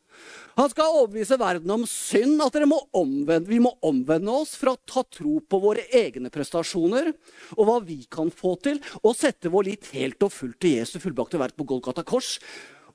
[0.56, 4.80] Han skal overbevise verden om synd, at må omvende, vi må omvende oss fra å
[4.88, 7.10] ta tro på våre egne prestasjoner
[7.58, 10.96] og hva vi kan få til, og sette vår lit helt og fullt til Jesu
[11.02, 12.38] fullbakte verk på Golgata kors.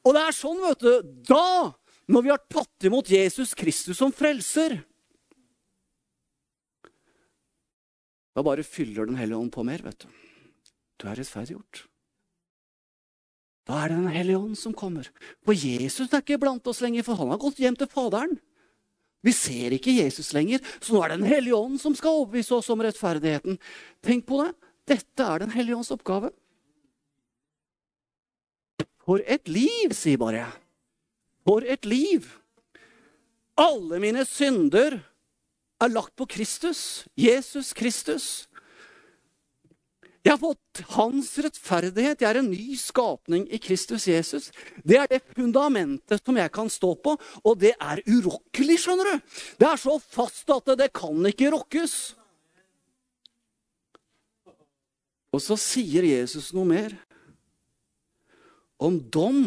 [0.02, 1.78] Og det er sånn, vet du, da,
[2.10, 4.82] når vi har tatt imot Jesus Kristus som frelser
[8.32, 10.12] Da bare fyller Den hellige ånd på mer, vet du.
[11.02, 11.82] Du er rettferdiggjort.
[13.71, 15.07] Da er det Den hellige ånd som kommer.
[15.47, 18.34] For Jesus er ikke blant oss lenger, for han har gått hjem til Faderen.
[19.23, 22.57] Vi ser ikke Jesus lenger, så nå er det Den hellige ånd som skal overbevise
[22.57, 23.60] oss om rettferdigheten.
[24.03, 24.51] Tenk på det.
[24.91, 26.34] Dette er Den hellige ånds oppgave.
[29.05, 30.60] For et liv, sier bare jeg.
[31.47, 32.27] For et liv.
[33.55, 34.99] Alle mine synder
[35.79, 37.05] er lagt på Kristus.
[37.15, 38.50] Jesus Kristus.
[40.21, 42.21] Jeg har fått hans rettferdighet.
[42.21, 44.51] Jeg er en ny skapning i Kristus Jesus.
[44.86, 49.36] Det er det fundamentet som jeg kan stå på, og det er urokkelig, skjønner du.
[49.57, 51.95] Det er så fast at det kan ikke rokkes.
[55.31, 56.95] Og så sier Jesus noe mer
[58.81, 59.45] om dom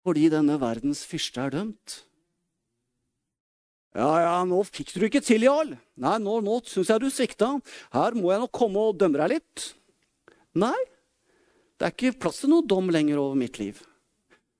[0.00, 2.00] fordi denne verdens fyrste er dømt.
[3.96, 5.74] Ja, ja, nå fikk du ikke til, Jarl.
[5.98, 7.56] Nei, nå, nå syns jeg du svikta.
[7.94, 9.64] Her må jeg nok komme og dømme deg litt.
[10.62, 10.76] Nei,
[11.78, 13.80] det er ikke plass til noe dom lenger over mitt liv.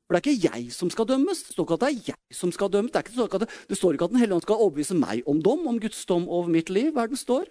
[0.08, 1.44] For det er ikke jeg som skal dømmes.
[1.46, 2.90] Det står ikke at det er jeg som skal dømmes.
[2.90, 5.62] Det, ikke, det, det står ikke at Den hellige ånd skal overbevise meg om dom,
[5.70, 6.90] om Guds dom over mitt liv.
[6.96, 7.46] Hva er den står?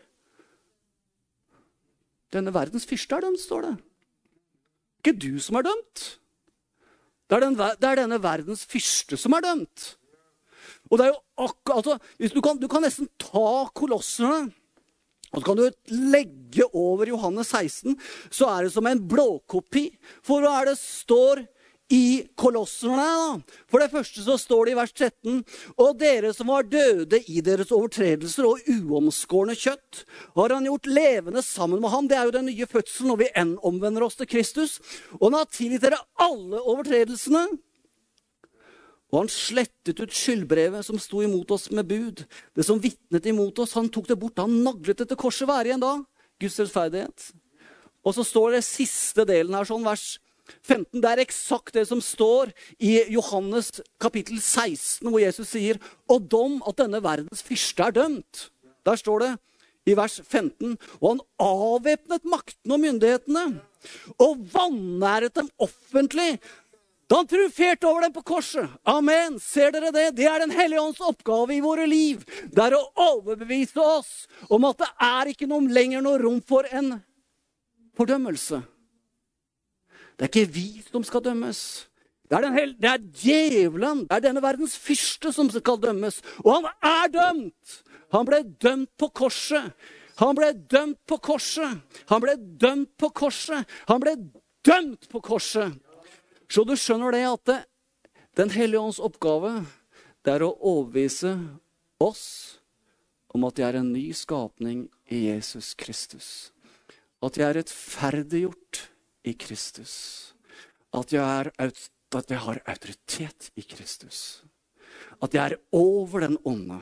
[2.36, 3.72] Denne verdens fyrste er dømt, står det.
[5.00, 6.04] Ikke du som er dømt.
[7.30, 9.94] Det er, den, det er denne verdens fyrste som er dømt.
[10.90, 14.50] Og det er jo akkurat, altså, du, kan, du kan nesten ta kolossene
[15.30, 15.68] og så kan du
[16.10, 17.94] legge over Johannes 16,
[18.34, 19.92] så er det som en blåkopi.
[20.26, 21.44] For hva er det står
[21.94, 23.44] i kolosserne?
[23.70, 25.44] For det første så står det i vers 13.:
[25.78, 30.04] Og dere som var døde i deres overtredelser og uomskårne kjøtt,
[30.38, 32.10] har han gjort levende sammen med ham.
[32.10, 34.80] Det er jo den nye fødselen når vi enn omvender oss til Kristus.
[35.20, 37.48] Og han har tilgitt dere alle overtredelsene
[39.10, 42.24] og han slettet ut skyldbrevet som sto imot oss med bud.
[42.54, 44.38] Det som vitnet imot oss, han tok det bort.
[44.38, 45.48] Han naglet det til korset.
[45.50, 45.96] Hva er igjen da?
[46.40, 47.30] Guds rettferdighet.
[48.06, 50.20] Og så står det siste delen her, sånn vers
[50.62, 51.02] 15.
[51.02, 56.60] Det er eksakt det som står i Johannes kapittel 16, hvor Jesus sier og dom
[56.70, 58.48] at denne verdens fyrste er dømt.
[58.86, 59.34] Der står det
[59.90, 60.78] i vers 15.
[61.02, 63.46] Og han avvæpnet maktene og myndighetene
[64.20, 66.34] og vanæret dem offentlig
[67.10, 68.70] da han triumferte over dem på korset.
[68.86, 69.40] Amen.
[69.42, 70.12] Ser dere det?
[70.20, 72.22] Det er Den hellige ånds oppgave i våre liv.
[72.54, 76.70] Det er å overbevise oss om at det er ikke noe lenger noe rom for
[76.70, 77.00] en
[77.98, 78.62] fordømmelse.
[80.20, 81.64] Det er ikke vi som skal dømmes.
[82.30, 86.22] Det er, hel, det er djevelen, det er denne verdens fyrste som skal dømmes.
[86.46, 87.80] Og han er dømt!
[88.14, 89.74] Han ble dømt på korset.
[90.22, 91.82] Han ble dømt på korset.
[92.10, 93.66] Han ble dømt på korset.
[93.90, 94.16] Han ble
[94.66, 95.74] dømt på korset.
[96.50, 97.60] Så du skjønner det at det,
[98.38, 99.66] Den hellige ånds oppgave
[100.24, 101.32] det er å overbevise
[102.00, 102.60] oss
[103.36, 106.52] om at jeg er en ny skapning i Jesus Kristus.
[107.22, 108.82] At jeg er rettferdiggjort
[109.28, 109.94] i Kristus.
[110.96, 114.42] At jeg, er, at jeg har autoritet i Kristus.
[115.22, 116.80] At jeg er over den onde.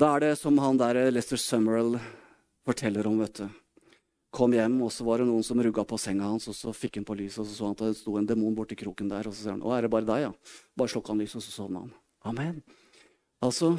[0.00, 1.96] Da er det som han der Lester Summerell
[2.66, 3.61] forteller om, vet du.
[4.32, 6.96] Kom hjem, og så var det noen som rugga på senga hans, og så fikk
[6.96, 9.28] han på lyset, og så så han at det sto en demon borti kroken der.
[9.28, 10.32] Og så sier han 'Å, er det bare deg', ja?
[10.76, 11.92] Bare slukka han lyset, og så sovna han.
[12.24, 12.62] Amen.
[13.42, 13.78] Altså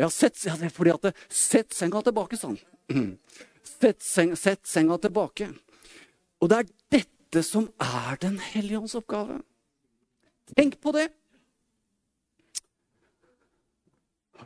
[0.00, 2.58] Ja, sett, ja, det er fordi at det, Sett senga tilbake, sa han.
[3.62, 5.50] Sett, seng, sett senga tilbake.
[6.40, 9.42] Og det er dette som er Den hellige ånds oppgave.
[10.56, 11.10] Tenk på det!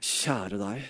[0.01, 0.89] Kjære deg.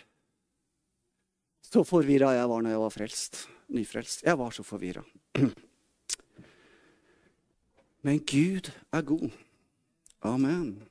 [1.69, 3.45] Så forvirra jeg var når jeg var frelst.
[3.75, 4.23] Nyfrelst.
[4.27, 5.03] Jeg var så forvirra.
[8.05, 9.31] Men Gud er god.
[10.25, 10.83] Amen.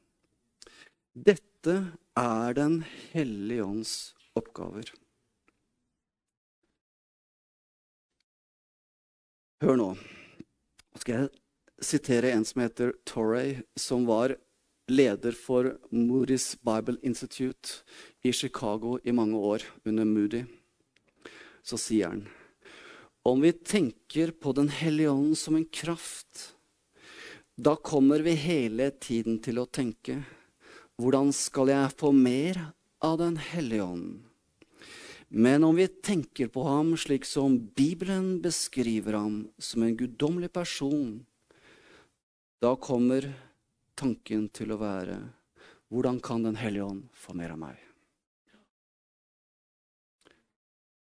[1.13, 1.76] Dette
[2.17, 4.89] er Den hellige ånds oppgaver.
[9.63, 9.89] Hør nå.
[9.96, 11.30] Nå skal jeg
[11.86, 14.36] sitere en som heter Torrey, som var
[14.91, 17.84] leder for Moody's Bible Institute
[18.24, 20.43] i Chicago i mange år under Moody.
[21.63, 22.26] Så sier han
[23.23, 26.55] om vi tenker på Den hellige ånd som en kraft,
[27.55, 30.23] da kommer vi hele tiden til å tenke
[30.99, 32.59] hvordan skal jeg få mer
[33.03, 34.23] av Den hellige ånd?
[35.33, 41.23] Men om vi tenker på ham slik som Bibelen beskriver ham, som en guddommelig person,
[42.62, 43.31] da kommer
[43.97, 45.17] tanken til å være
[45.89, 47.79] hvordan kan Den hellige ånd få mer av meg?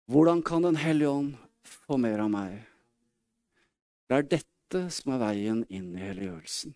[0.08, 1.36] Hvordan kan Den hellige ånd
[1.72, 2.60] få mer av meg?
[4.08, 6.74] Det er dette som er veien inn i helliggjørelsen.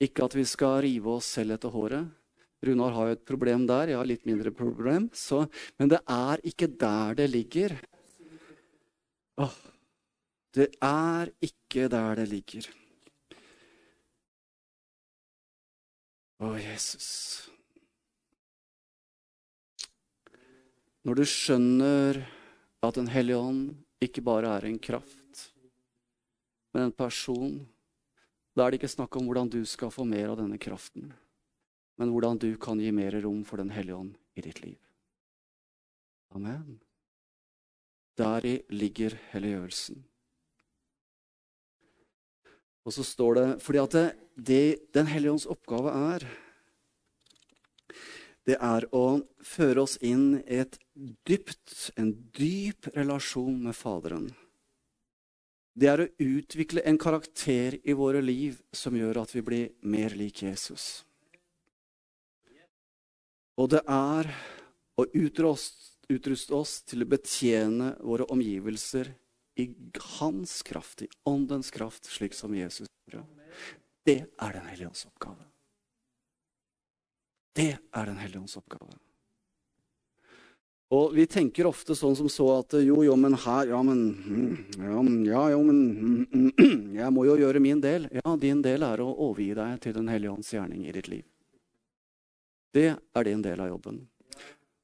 [0.00, 2.08] Ikke at vi skal rive oss selv etter håret.
[2.64, 5.08] Runar har jo et problem der, jeg har litt mindre problem.
[5.16, 5.46] Så,
[5.80, 7.76] men det er ikke der det ligger.
[9.40, 9.56] Åh,
[10.56, 12.68] det er ikke der det ligger.
[16.40, 17.08] Å, Jesus.
[21.04, 22.20] Når du skjønner
[22.82, 23.64] at Den hellige ånd
[24.00, 25.50] ikke bare er en kraft,
[26.72, 27.58] men en person,
[28.56, 31.10] da er det ikke snakk om hvordan du skal få mer av denne kraften,
[32.00, 34.78] men hvordan du kan gi mer rom for Den hellige ånd i ditt liv.
[36.32, 36.78] Amen.
[38.16, 39.98] Deri ligger helliggjørelsen.
[42.86, 46.24] Og så står det Fordi at det, det Den hellige ånds oppgave er
[48.48, 50.62] Det er å føre oss inn i
[51.28, 54.30] dypt, en dyp relasjon med Faderen.
[55.76, 60.16] Det er å utvikle en karakter i våre liv som gjør at vi blir mer
[60.18, 61.04] lik Jesus.
[63.60, 64.30] Og det er
[64.98, 69.12] å utruste oss til å betjene våre omgivelser
[69.60, 69.68] i
[70.18, 73.26] hans kraft, i åndens kraft, slik som Jesus gjorde.
[74.06, 75.49] Det er Den hellige ånds oppgave.
[77.56, 78.92] Det er Den hellige ånds oppgave.
[80.90, 84.00] Og vi tenker ofte sånn som så at jo, jo, men her Ja, men
[84.74, 86.50] Ja, ja jo, men
[86.96, 88.08] Jeg må jo gjøre min del.
[88.10, 91.26] Ja, din del er å overgi deg til Den hellige ånds gjerning i ditt liv.
[92.74, 94.02] Det er din del av jobben.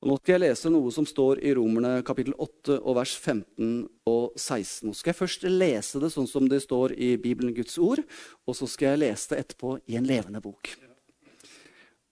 [0.03, 3.87] Og nå skal jeg lese noe som står i Romerne kapittel 8 og vers 15
[4.11, 4.91] og 16.
[4.91, 8.03] Nå skal jeg først lese det sånn som det står i Bibelen Guds ord,
[8.47, 10.75] og så skal jeg lese det etterpå i en levende bok.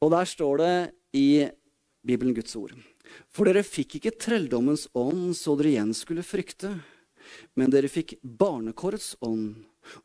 [0.04, 0.74] Og der står det
[1.16, 1.46] i
[2.04, 2.74] Bibelen Guds ord.
[3.32, 6.74] For dere fikk ikke trelldommens ånd så dere igjen skulle frykte,
[7.56, 9.62] men dere fikk barnekårets ånd,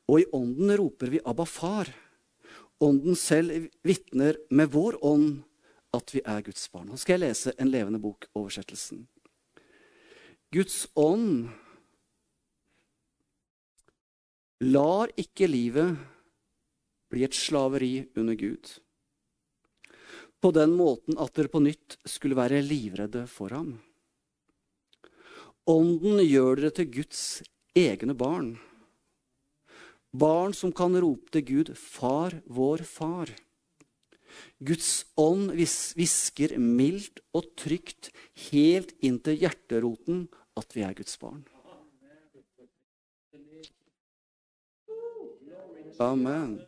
[0.08, 1.92] og i ånden roper vi Abba far.
[2.80, 5.42] Ånden selv vitner med vår ånd
[5.96, 6.88] at vi er Guds barn.
[6.88, 9.04] Nå skal jeg lese en levende bok-oversettelsen.
[10.54, 11.50] Guds ånd
[14.64, 15.98] lar ikke livet
[17.12, 18.80] bli et slaveri under Gud.
[20.40, 23.74] På den måten at dere på nytt skulle være livredde for ham.
[25.70, 27.24] Ånden gjør dere til Guds
[27.78, 28.54] egne barn.
[30.10, 33.36] Barn som kan rope til Gud 'Far, vår Far'.
[34.60, 38.10] Guds ånd hvisker mildt og trygt
[38.50, 40.28] helt inn til hjerteroten
[40.58, 41.44] at vi er Guds barn.
[46.00, 46.62] Amen.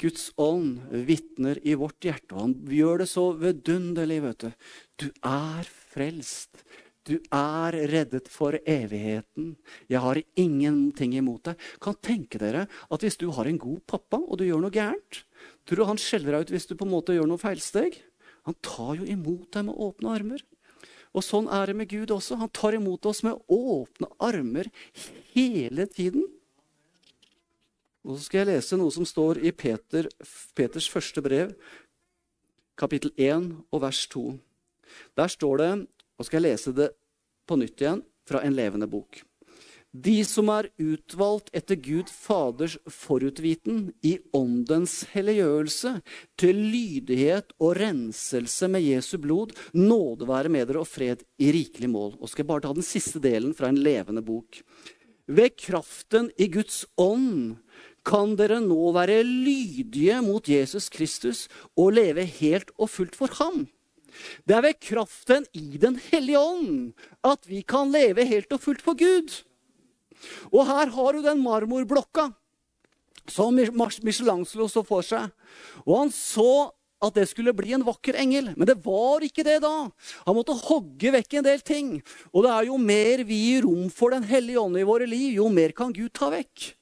[0.00, 4.68] Guds ånd vitner i vårt hjerte, og han gjør det så vidunderlig, vet du.
[5.04, 6.62] Du er frelst.
[7.08, 9.54] Du er reddet for evigheten.
[9.90, 11.66] Jeg har ingenting imot deg.
[11.82, 15.24] Kan tenke dere at hvis du har en god pappa, og du gjør noe gærent
[15.64, 17.96] Tror du han skjeller deg ut hvis du på en måte gjør noe feilsteg?
[18.48, 20.44] Han tar jo imot deg med åpne armer.
[21.16, 22.38] Og sånn er det med Gud også.
[22.40, 24.70] Han tar imot oss med åpne armer
[25.32, 26.26] hele tiden.
[28.06, 30.08] Og så skal jeg lese noe som står i Peter,
[30.56, 31.52] Peters første brev,
[32.80, 34.22] kapittel 1 og vers 2.
[35.20, 35.72] Der står det,
[36.16, 36.92] og skal jeg lese det
[37.48, 39.20] på nytt igjen fra en levende bok.
[39.90, 45.96] De som er utvalgt etter Gud Faders forutviten i åndens helliggjørelse,
[46.38, 51.90] til lydighet og renselse med Jesu blod, nåde være med dere og fred i rikelig
[51.90, 52.14] mål.
[52.22, 54.62] Og skal jeg bare ta den siste delen fra en levende bok.
[55.26, 57.58] Ved kraften i Guds ånd
[58.06, 61.46] kan dere nå være lydige mot Jesus Kristus
[61.76, 63.66] og leve helt og fullt for ham.
[64.44, 66.92] Det er ved kraften i Den hellige ånd
[67.24, 69.30] at vi kan leve helt og fullt for Gud.
[70.52, 72.30] Og her har du den marmorblokka
[73.30, 75.30] som Michelangelo så for seg.
[75.86, 76.70] Og han så
[77.00, 78.50] at det skulle bli en vakker engel.
[78.56, 79.88] Men det var ikke det da.
[80.26, 81.94] Han måtte hogge vekk en del ting.
[82.34, 85.38] Og det er jo mer vi gir rom for Den hellige ånd i våre liv,
[85.38, 86.74] jo mer kan Gud ta vekk.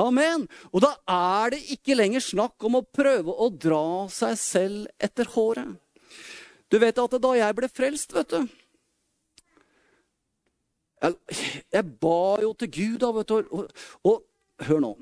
[0.00, 0.48] Amen.
[0.72, 5.28] Og da er det ikke lenger snakk om å prøve å dra seg selv etter
[5.34, 5.76] håret.
[6.72, 8.46] Du vet at da jeg ble frelst, vet du
[11.04, 11.16] Jeg,
[11.70, 13.50] jeg ba jo til Gud, da, vet du.
[13.52, 14.22] Og, og,
[14.64, 14.92] hør nå.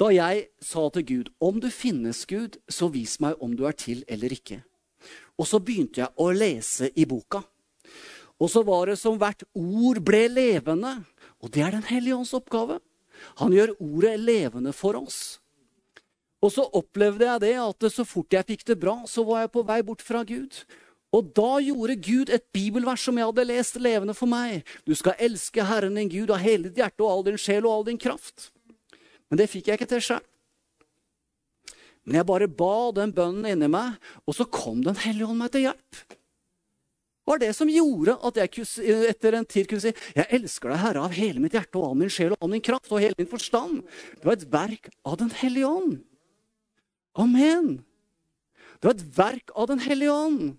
[0.00, 3.76] Da jeg sa til Gud, om du finnes, Gud, så vis meg om du er
[3.78, 4.58] til eller ikke.
[5.38, 7.44] Og så begynte jeg å lese i boka.
[8.40, 10.96] Og så var det som hvert ord ble levende.
[11.40, 12.80] Og det er Den hellige ånds oppgave.
[13.40, 15.40] Han gjør ordet levende for oss.
[16.40, 19.52] Og så opplevde jeg det at så fort jeg fikk det bra, så var jeg
[19.52, 20.62] på vei bort fra Gud.
[21.10, 24.62] Og da gjorde Gud et bibelvers som jeg hadde lest levende for meg.
[24.86, 27.74] Du skal elske Herren din Gud av hele ditt hjerte og all din sjel og
[27.74, 28.48] all din kraft.
[29.28, 30.24] Men det fikk jeg ikke til sjøl.
[32.06, 35.52] Men jeg bare ba den bønnen inni meg, og så kom Den hellige ånd meg
[35.52, 36.00] til hjelp
[37.28, 38.64] var det som gjorde at jeg
[39.10, 41.98] etter en tid kunne si jeg elsker deg, Herre, av hele mitt hjerte og all
[42.00, 43.82] min sjel og all min kraft og hele min forstand.
[44.18, 46.00] Det var et verk av Den hellige ånd.
[47.20, 47.84] Amen.
[48.80, 50.56] Det var et verk av Den hellige ånd.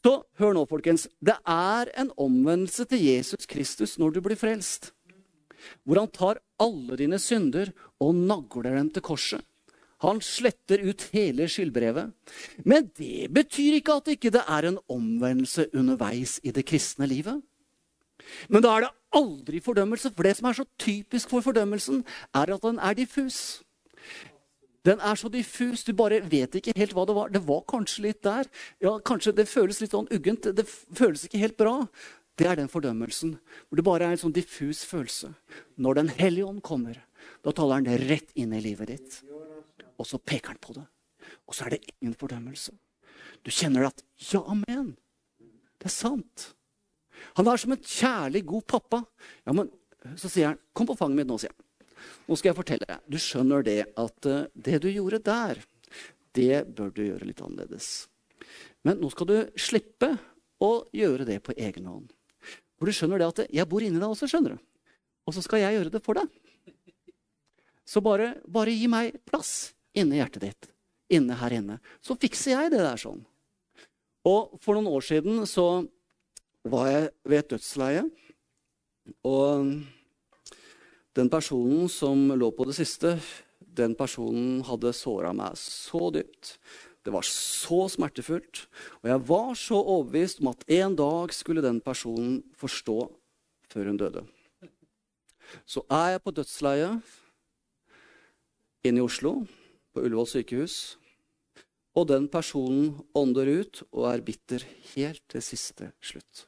[0.00, 1.04] Så hør nå, folkens.
[1.20, 4.94] Det er en omvendelse til Jesus Kristus når du blir frelst.
[5.84, 7.68] Hvor han tar alle dine synder
[8.00, 9.44] og nagler dem til korset.
[10.00, 12.12] Han sletter ut hele skyldbrevet.
[12.64, 17.42] Men det betyr ikke at det ikke er en omvendelse underveis i det kristne livet.
[18.48, 22.54] Men da er det aldri fordømmelse, for det som er så typisk for fordømmelsen, er
[22.54, 23.60] at den er diffus.
[24.86, 27.28] Den er så diffus, du bare vet ikke helt hva det var.
[27.28, 28.48] Det var kanskje litt der.
[28.80, 30.48] Ja, kanskje Det føles litt sånn uggent.
[30.56, 31.74] Det føles ikke helt bra.
[32.40, 33.36] Det er den fordømmelsen.
[33.68, 35.34] Hvor det bare er en sånn diffus følelse.
[35.76, 36.96] Når Den hellige ånd kommer,
[37.44, 39.20] da taler han rett inn i livet ditt
[40.00, 40.86] og så peker han på det.
[41.46, 42.72] Og så er det ingen fordømmelse.
[43.44, 44.96] Du kjenner at Ja, amen.
[45.80, 46.54] Det er sant.
[47.36, 49.04] Han er som en kjærlig, god pappa.
[49.46, 49.70] Ja, men
[50.16, 51.66] Så sier han, 'Kom på fanget mitt nå', sier han.
[52.26, 53.00] Nå skal jeg fortelle deg.
[53.06, 55.60] Du skjønner det at uh, det du gjorde der,
[56.32, 58.08] det bør du gjøre litt annerledes.
[58.82, 60.18] Men nå skal du slippe
[60.58, 62.14] å gjøre det på egen hånd.
[62.78, 64.58] For du skjønner det at jeg bor inni deg også, skjønner du.
[65.26, 66.28] Og så skal jeg gjøre det for deg.
[67.84, 70.70] Så bare, bare gi meg plass inni hjertet ditt.
[71.10, 71.78] Inne her inne.
[72.02, 73.22] Så fikser jeg det der sånn.
[74.26, 75.86] Og for noen år siden så
[76.68, 78.04] var jeg ved et dødsleie.
[79.26, 79.72] Og
[81.16, 83.16] den personen som lå på det siste,
[83.58, 86.58] den personen hadde såra meg så dypt.
[87.00, 88.66] Det var så smertefullt.
[89.00, 92.98] Og jeg var så overbevist om at en dag skulle den personen forstå
[93.72, 94.26] før hun døde.
[95.66, 97.00] Så er jeg på dødsleiet
[98.86, 99.40] inne i Oslo
[100.04, 100.76] Ullevål sykehus.
[101.98, 106.46] Og den personen ånder ut og er bitter helt til siste slutt.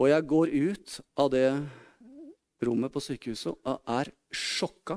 [0.00, 1.46] Og jeg går ut av det
[2.64, 4.96] rommet på sykehuset og er sjokka.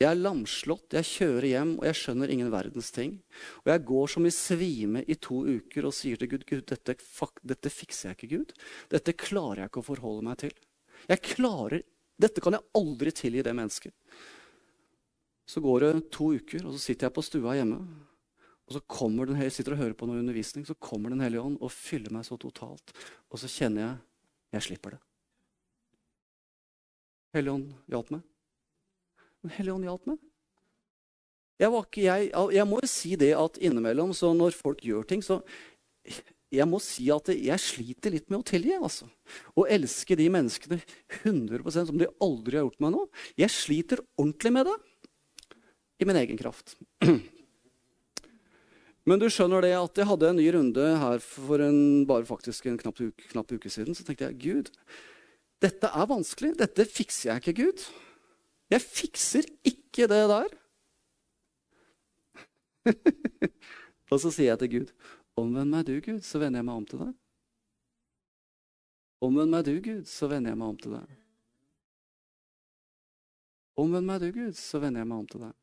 [0.00, 3.18] Jeg er lamslått, jeg kjører hjem, og jeg skjønner ingen verdens ting.
[3.60, 6.96] Og jeg går som i svime i to uker og sier til Gud Gud, dette,
[7.44, 8.54] dette fikser jeg ikke, Gud.
[8.96, 10.54] Dette klarer jeg ikke å forholde meg til.
[11.10, 11.84] Jeg klarer,
[12.20, 13.94] Dette kan jeg aldri tilgi det mennesket.
[15.50, 17.80] Så går det to uker, og så sitter jeg på stua hjemme.
[18.70, 21.42] Og så kommer den, jeg sitter og hører på noe undervisning, så kommer Den hellige
[21.42, 22.92] ånd og fyller meg så totalt.
[23.30, 23.96] Og så kjenner jeg
[24.50, 25.00] jeg slipper det.
[27.34, 28.22] Helligånd hjalp meg.
[29.40, 30.20] Men Helligånd hjalp meg.
[31.60, 35.22] Jeg, ikke, jeg, jeg, må jo si det at innimellom, så når folk gjør ting,
[35.22, 35.42] så
[36.50, 38.72] Jeg må si at jeg sliter litt med å tilgi.
[38.74, 39.06] altså.
[39.54, 40.80] Å elske de menneskene
[41.20, 43.06] 100% som de aldri har gjort meg noe.
[43.38, 44.74] Jeg sliter ordentlig med det
[46.00, 46.76] i min egen kraft.
[49.08, 52.68] Men du skjønner det at jeg hadde en ny runde her for en, bare faktisk
[52.68, 53.96] en knapp uke, knapp uke siden.
[53.96, 54.70] Så tenkte jeg Gud,
[55.60, 56.54] dette er vanskelig.
[56.60, 57.86] Dette fikser jeg ikke, Gud.
[58.70, 60.52] Jeg fikser ikke det der.
[64.12, 64.92] og så sier jeg til Gud,
[65.40, 67.16] omvend meg du, Gud, så vender jeg meg om til deg.
[69.20, 71.16] Omvend meg du, Gud, så vender jeg meg om til deg.
[73.80, 75.56] Omvend meg du, Gud, så vender jeg meg om til deg.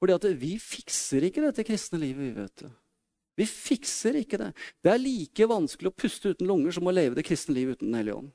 [0.00, 2.72] Fordi at vi fikser ikke dette kristne livet, vi vet det.
[3.36, 4.50] Vi fikser ikke det.
[4.84, 7.90] Det er like vanskelig å puste uten lunger som å leve det kristne livet uten
[7.90, 8.32] Den hellige ånd.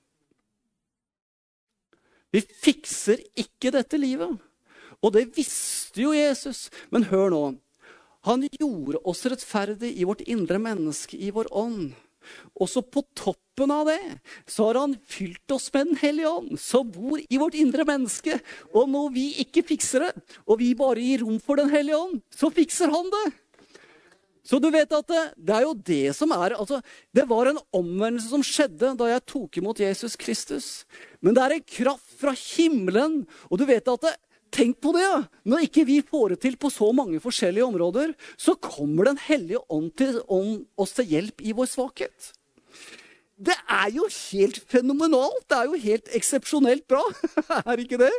[2.32, 4.38] Vi fikser ikke dette livet.
[5.02, 6.70] Og det visste jo Jesus.
[6.94, 7.44] Men hør nå.
[8.30, 11.96] Han gjorde oss rettferdig i vårt indre menneske, i vår ånd.
[12.56, 14.00] Og så på toppen av det
[14.50, 18.40] så har han fylt oss med Den hellige ånd, som bor i vårt indre menneske.
[18.74, 20.12] Og når vi ikke fikser det,
[20.46, 23.26] og vi bare gir rom for Den hellige ånd, så fikser han det.
[24.42, 26.80] Så du vet at det, det er jo det som er altså,
[27.14, 30.70] Det var en omvendelse som skjedde da jeg tok imot Jesus Kristus.
[31.22, 33.22] Men det er en kraft fra himmelen.
[33.52, 34.16] Og du vet at det,
[34.52, 35.08] Tenk på det!
[35.48, 39.64] Når ikke vi får det til på så mange forskjellige områder, så kommer Den hellige
[39.70, 42.34] ånd, til, ånd oss til hjelp i vår svakhet.
[43.42, 45.48] Det er jo helt fenomenalt!
[45.48, 47.02] Det er jo helt eksepsjonelt bra.
[47.64, 48.12] er ikke det?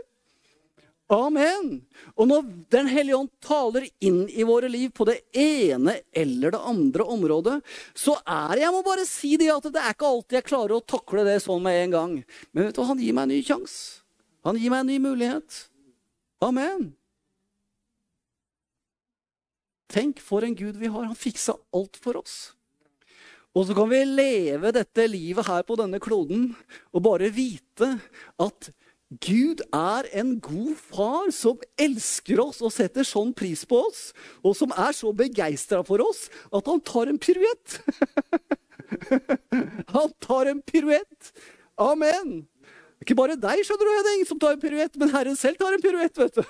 [1.13, 1.83] Amen.
[2.17, 6.63] Og når Den hellige ånd taler inn i våre liv på det ene eller det
[6.73, 7.59] andre området,
[7.93, 10.87] så er Jeg må bare si det at det er ikke alltid jeg klarer å
[10.95, 12.17] takle det sånn med en gang.
[12.53, 14.01] Men vet du, han gir meg en ny sjanse.
[14.49, 15.67] Han gir meg en ny mulighet.
[16.43, 16.91] Amen.
[19.93, 21.07] Tenk for en Gud vi har.
[21.07, 22.55] Han fiksa alt for oss.
[23.53, 26.55] Og så kan vi leve dette livet her på denne kloden
[26.93, 27.91] og bare vite
[28.41, 28.71] at
[29.21, 34.07] Gud er en god far som elsker oss og setter sånn pris på oss,
[34.41, 37.77] og som er så begeistra for oss at han tar en piruett.
[39.97, 41.29] han tar en piruett.
[41.77, 42.47] Amen.
[43.03, 45.83] Ikke bare deg skjønner du, Henning, som tar en piruett, men Herren selv tar en
[45.83, 46.19] piruett.
[46.19, 46.43] vet du.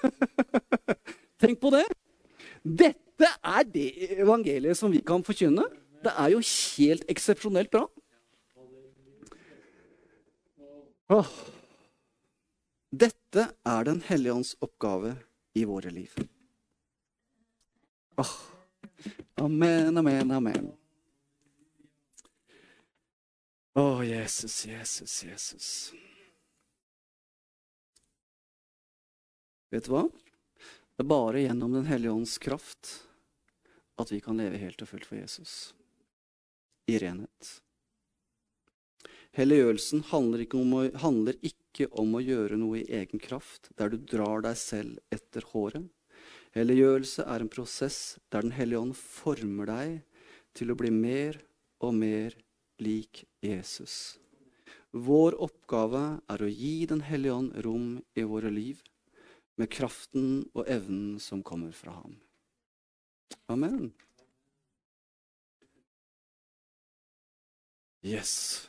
[1.43, 1.87] Tenk på det.
[2.63, 3.89] Dette er det
[4.21, 5.65] evangeliet som vi kan forkynne.
[6.03, 7.87] Det er jo helt eksepsjonelt bra.
[11.13, 11.33] Åh.
[12.93, 15.17] Dette er Den hellige ånds oppgave
[15.57, 16.13] i våre liv.
[18.21, 18.37] Åh.
[19.41, 20.71] Amen, amen, amen.
[23.73, 25.69] Å, Jesus, Jesus, Jesus.
[29.73, 30.05] Vet du hva?
[30.93, 32.91] Det er bare gjennom Den hellige ånds kraft
[34.01, 35.73] at vi kan leve helt og fullt for Jesus.
[36.91, 37.53] I renhet.
[39.33, 40.45] Helliggjørelsen handler
[41.01, 45.47] handler ikke om å gjøre noe i egen kraft, der du drar deg selv etter
[45.55, 45.89] håret.
[46.53, 50.03] Helliggjørelse er en prosess der Den hellige ånd former deg
[50.53, 51.41] til å bli mer
[51.81, 52.37] og mer
[52.77, 54.19] lik Jesus.
[54.93, 58.85] Vår oppgave er å gi Den hellige ånd rom i våre liv
[59.61, 62.17] med kraften og evnen som kommer fra ham.
[63.53, 63.93] Amen.
[68.03, 68.67] Yes.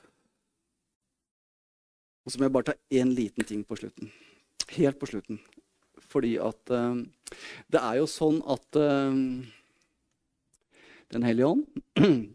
[2.23, 4.11] Og så må jeg bare ta én liten ting på slutten.
[4.77, 5.41] Helt på slutten.
[6.13, 7.01] Fordi at uh,
[7.71, 9.13] Det er jo sånn at uh,
[11.13, 11.63] Den hellige ånd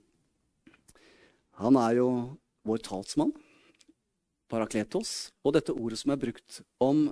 [1.62, 2.08] Han er jo
[2.66, 3.32] vår talsmann.
[4.50, 5.30] Parakletos.
[5.44, 7.08] Og dette ordet som er brukt om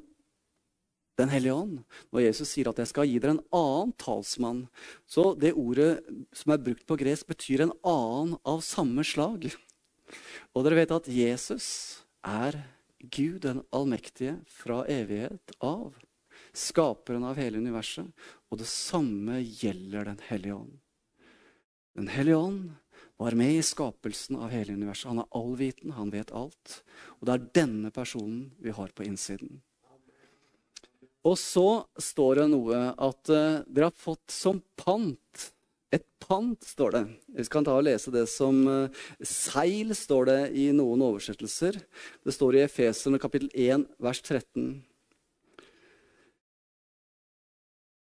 [1.16, 1.78] den hellige ånd.
[2.12, 4.68] Når Jesus sier at 'jeg skal gi dere en annen talsmann',
[5.06, 9.52] så det ordet som er brukt på gresk, betyr en annen av samme slag.
[10.54, 12.64] Og dere vet at Jesus er
[13.10, 15.94] Gud den allmektige fra evighet av.
[16.56, 18.08] Skaperen av hele universet.
[18.50, 20.78] Og det samme gjelder Den hellige ånd.
[21.96, 22.70] Den hellige ånd
[23.16, 25.08] var med i skapelsen av hele universet.
[25.08, 26.82] Han er allviten, han vet alt.
[27.20, 29.62] Og det er denne personen vi har på innsiden.
[31.26, 35.46] Og så står det noe at uh, dere har fått som pant
[35.94, 37.02] Et pant, står det.
[37.38, 41.78] Vi kan ta og lese det som uh, seil, står det i noen oversettelser.
[42.26, 44.82] Det står i Efeserne kapittel 1, vers 13.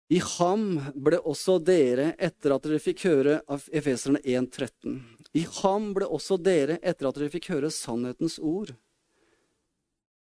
[0.09, 0.65] I ham
[0.97, 4.99] ble også dere, etter at dere fikk høre av Efeserne 1, 13.
[5.37, 8.75] I ham ble også dere, etter at dere fikk høre sannhetens ord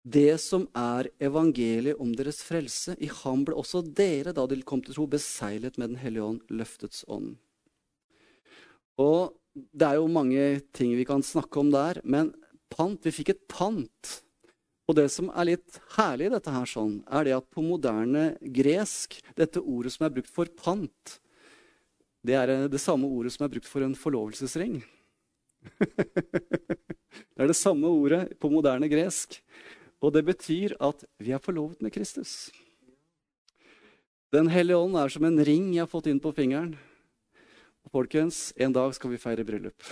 [0.04, 2.94] det som er evangeliet om deres frelse.
[3.02, 6.40] I ham ble også dere, da dere kom til tro, beseglet med Den hellige ånd,
[6.50, 7.36] løftets ånd.
[8.98, 12.32] Og det er jo mange ting vi kan snakke om der, men
[12.70, 14.18] pant Vi fikk et pant.
[14.88, 18.38] Og det som er litt herlig i dette her, sånn, er det at på moderne
[18.40, 21.18] gresk, dette ordet som er brukt for pant,
[22.24, 24.80] det er det samme ordet som er brukt for en forlovelsesring.
[25.84, 29.38] det er det samme ordet på moderne gresk.
[30.02, 32.50] Og det betyr at vi er forlovet med Kristus.
[34.34, 36.74] Den hellige ånd er som en ring jeg har fått inn på fingeren.
[37.86, 39.86] Og folkens, en dag skal vi feire bryllup.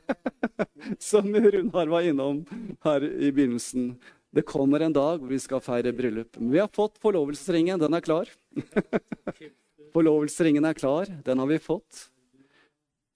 [1.10, 2.40] som Runar var innom
[2.86, 3.92] her i begynnelsen.
[4.32, 6.38] Det kommer en dag hvor vi skal feire bryllup.
[6.40, 7.80] Men vi har fått forlovelsesringen.
[7.80, 8.32] Den er klar.
[9.94, 11.12] forlovelsesringen er klar.
[11.24, 12.08] Den har vi fått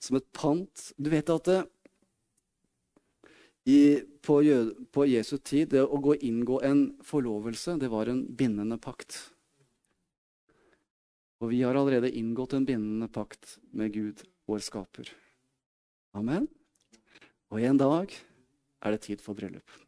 [0.03, 0.91] som et pant.
[0.99, 1.61] Du vet at det,
[3.64, 4.38] i, på,
[4.90, 9.18] på, Jesu tid, det å gå inngå en forlovelse, det var en bindende pakt.
[11.42, 15.12] Og vi har allerede inngått en bindende pakt med Gud, vår skaper.
[16.18, 16.48] Amen.
[17.52, 18.12] Og en dag
[18.82, 19.78] er det tid for bryllup.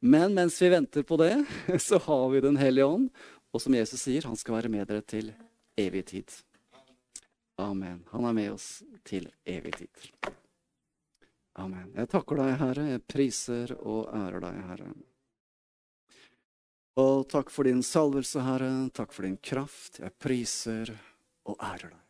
[0.00, 1.34] Men mens vi venter på det,
[1.78, 3.10] så har vi Den hellige ånd.
[3.52, 5.32] Og som Jesus sier, han skal være med dere til
[5.80, 6.36] evig tid.
[7.60, 8.04] Amen.
[8.12, 8.68] Han er med oss
[9.04, 10.06] til evig tid.
[11.58, 11.90] Amen.
[11.96, 12.84] Jeg takker deg, Herre.
[12.94, 14.90] Jeg priser og ærer deg, Herre.
[17.00, 18.70] Og takk for din salvelse, Herre.
[18.94, 19.98] Takk for din kraft.
[20.02, 20.94] Jeg priser
[21.48, 22.09] og ærer deg.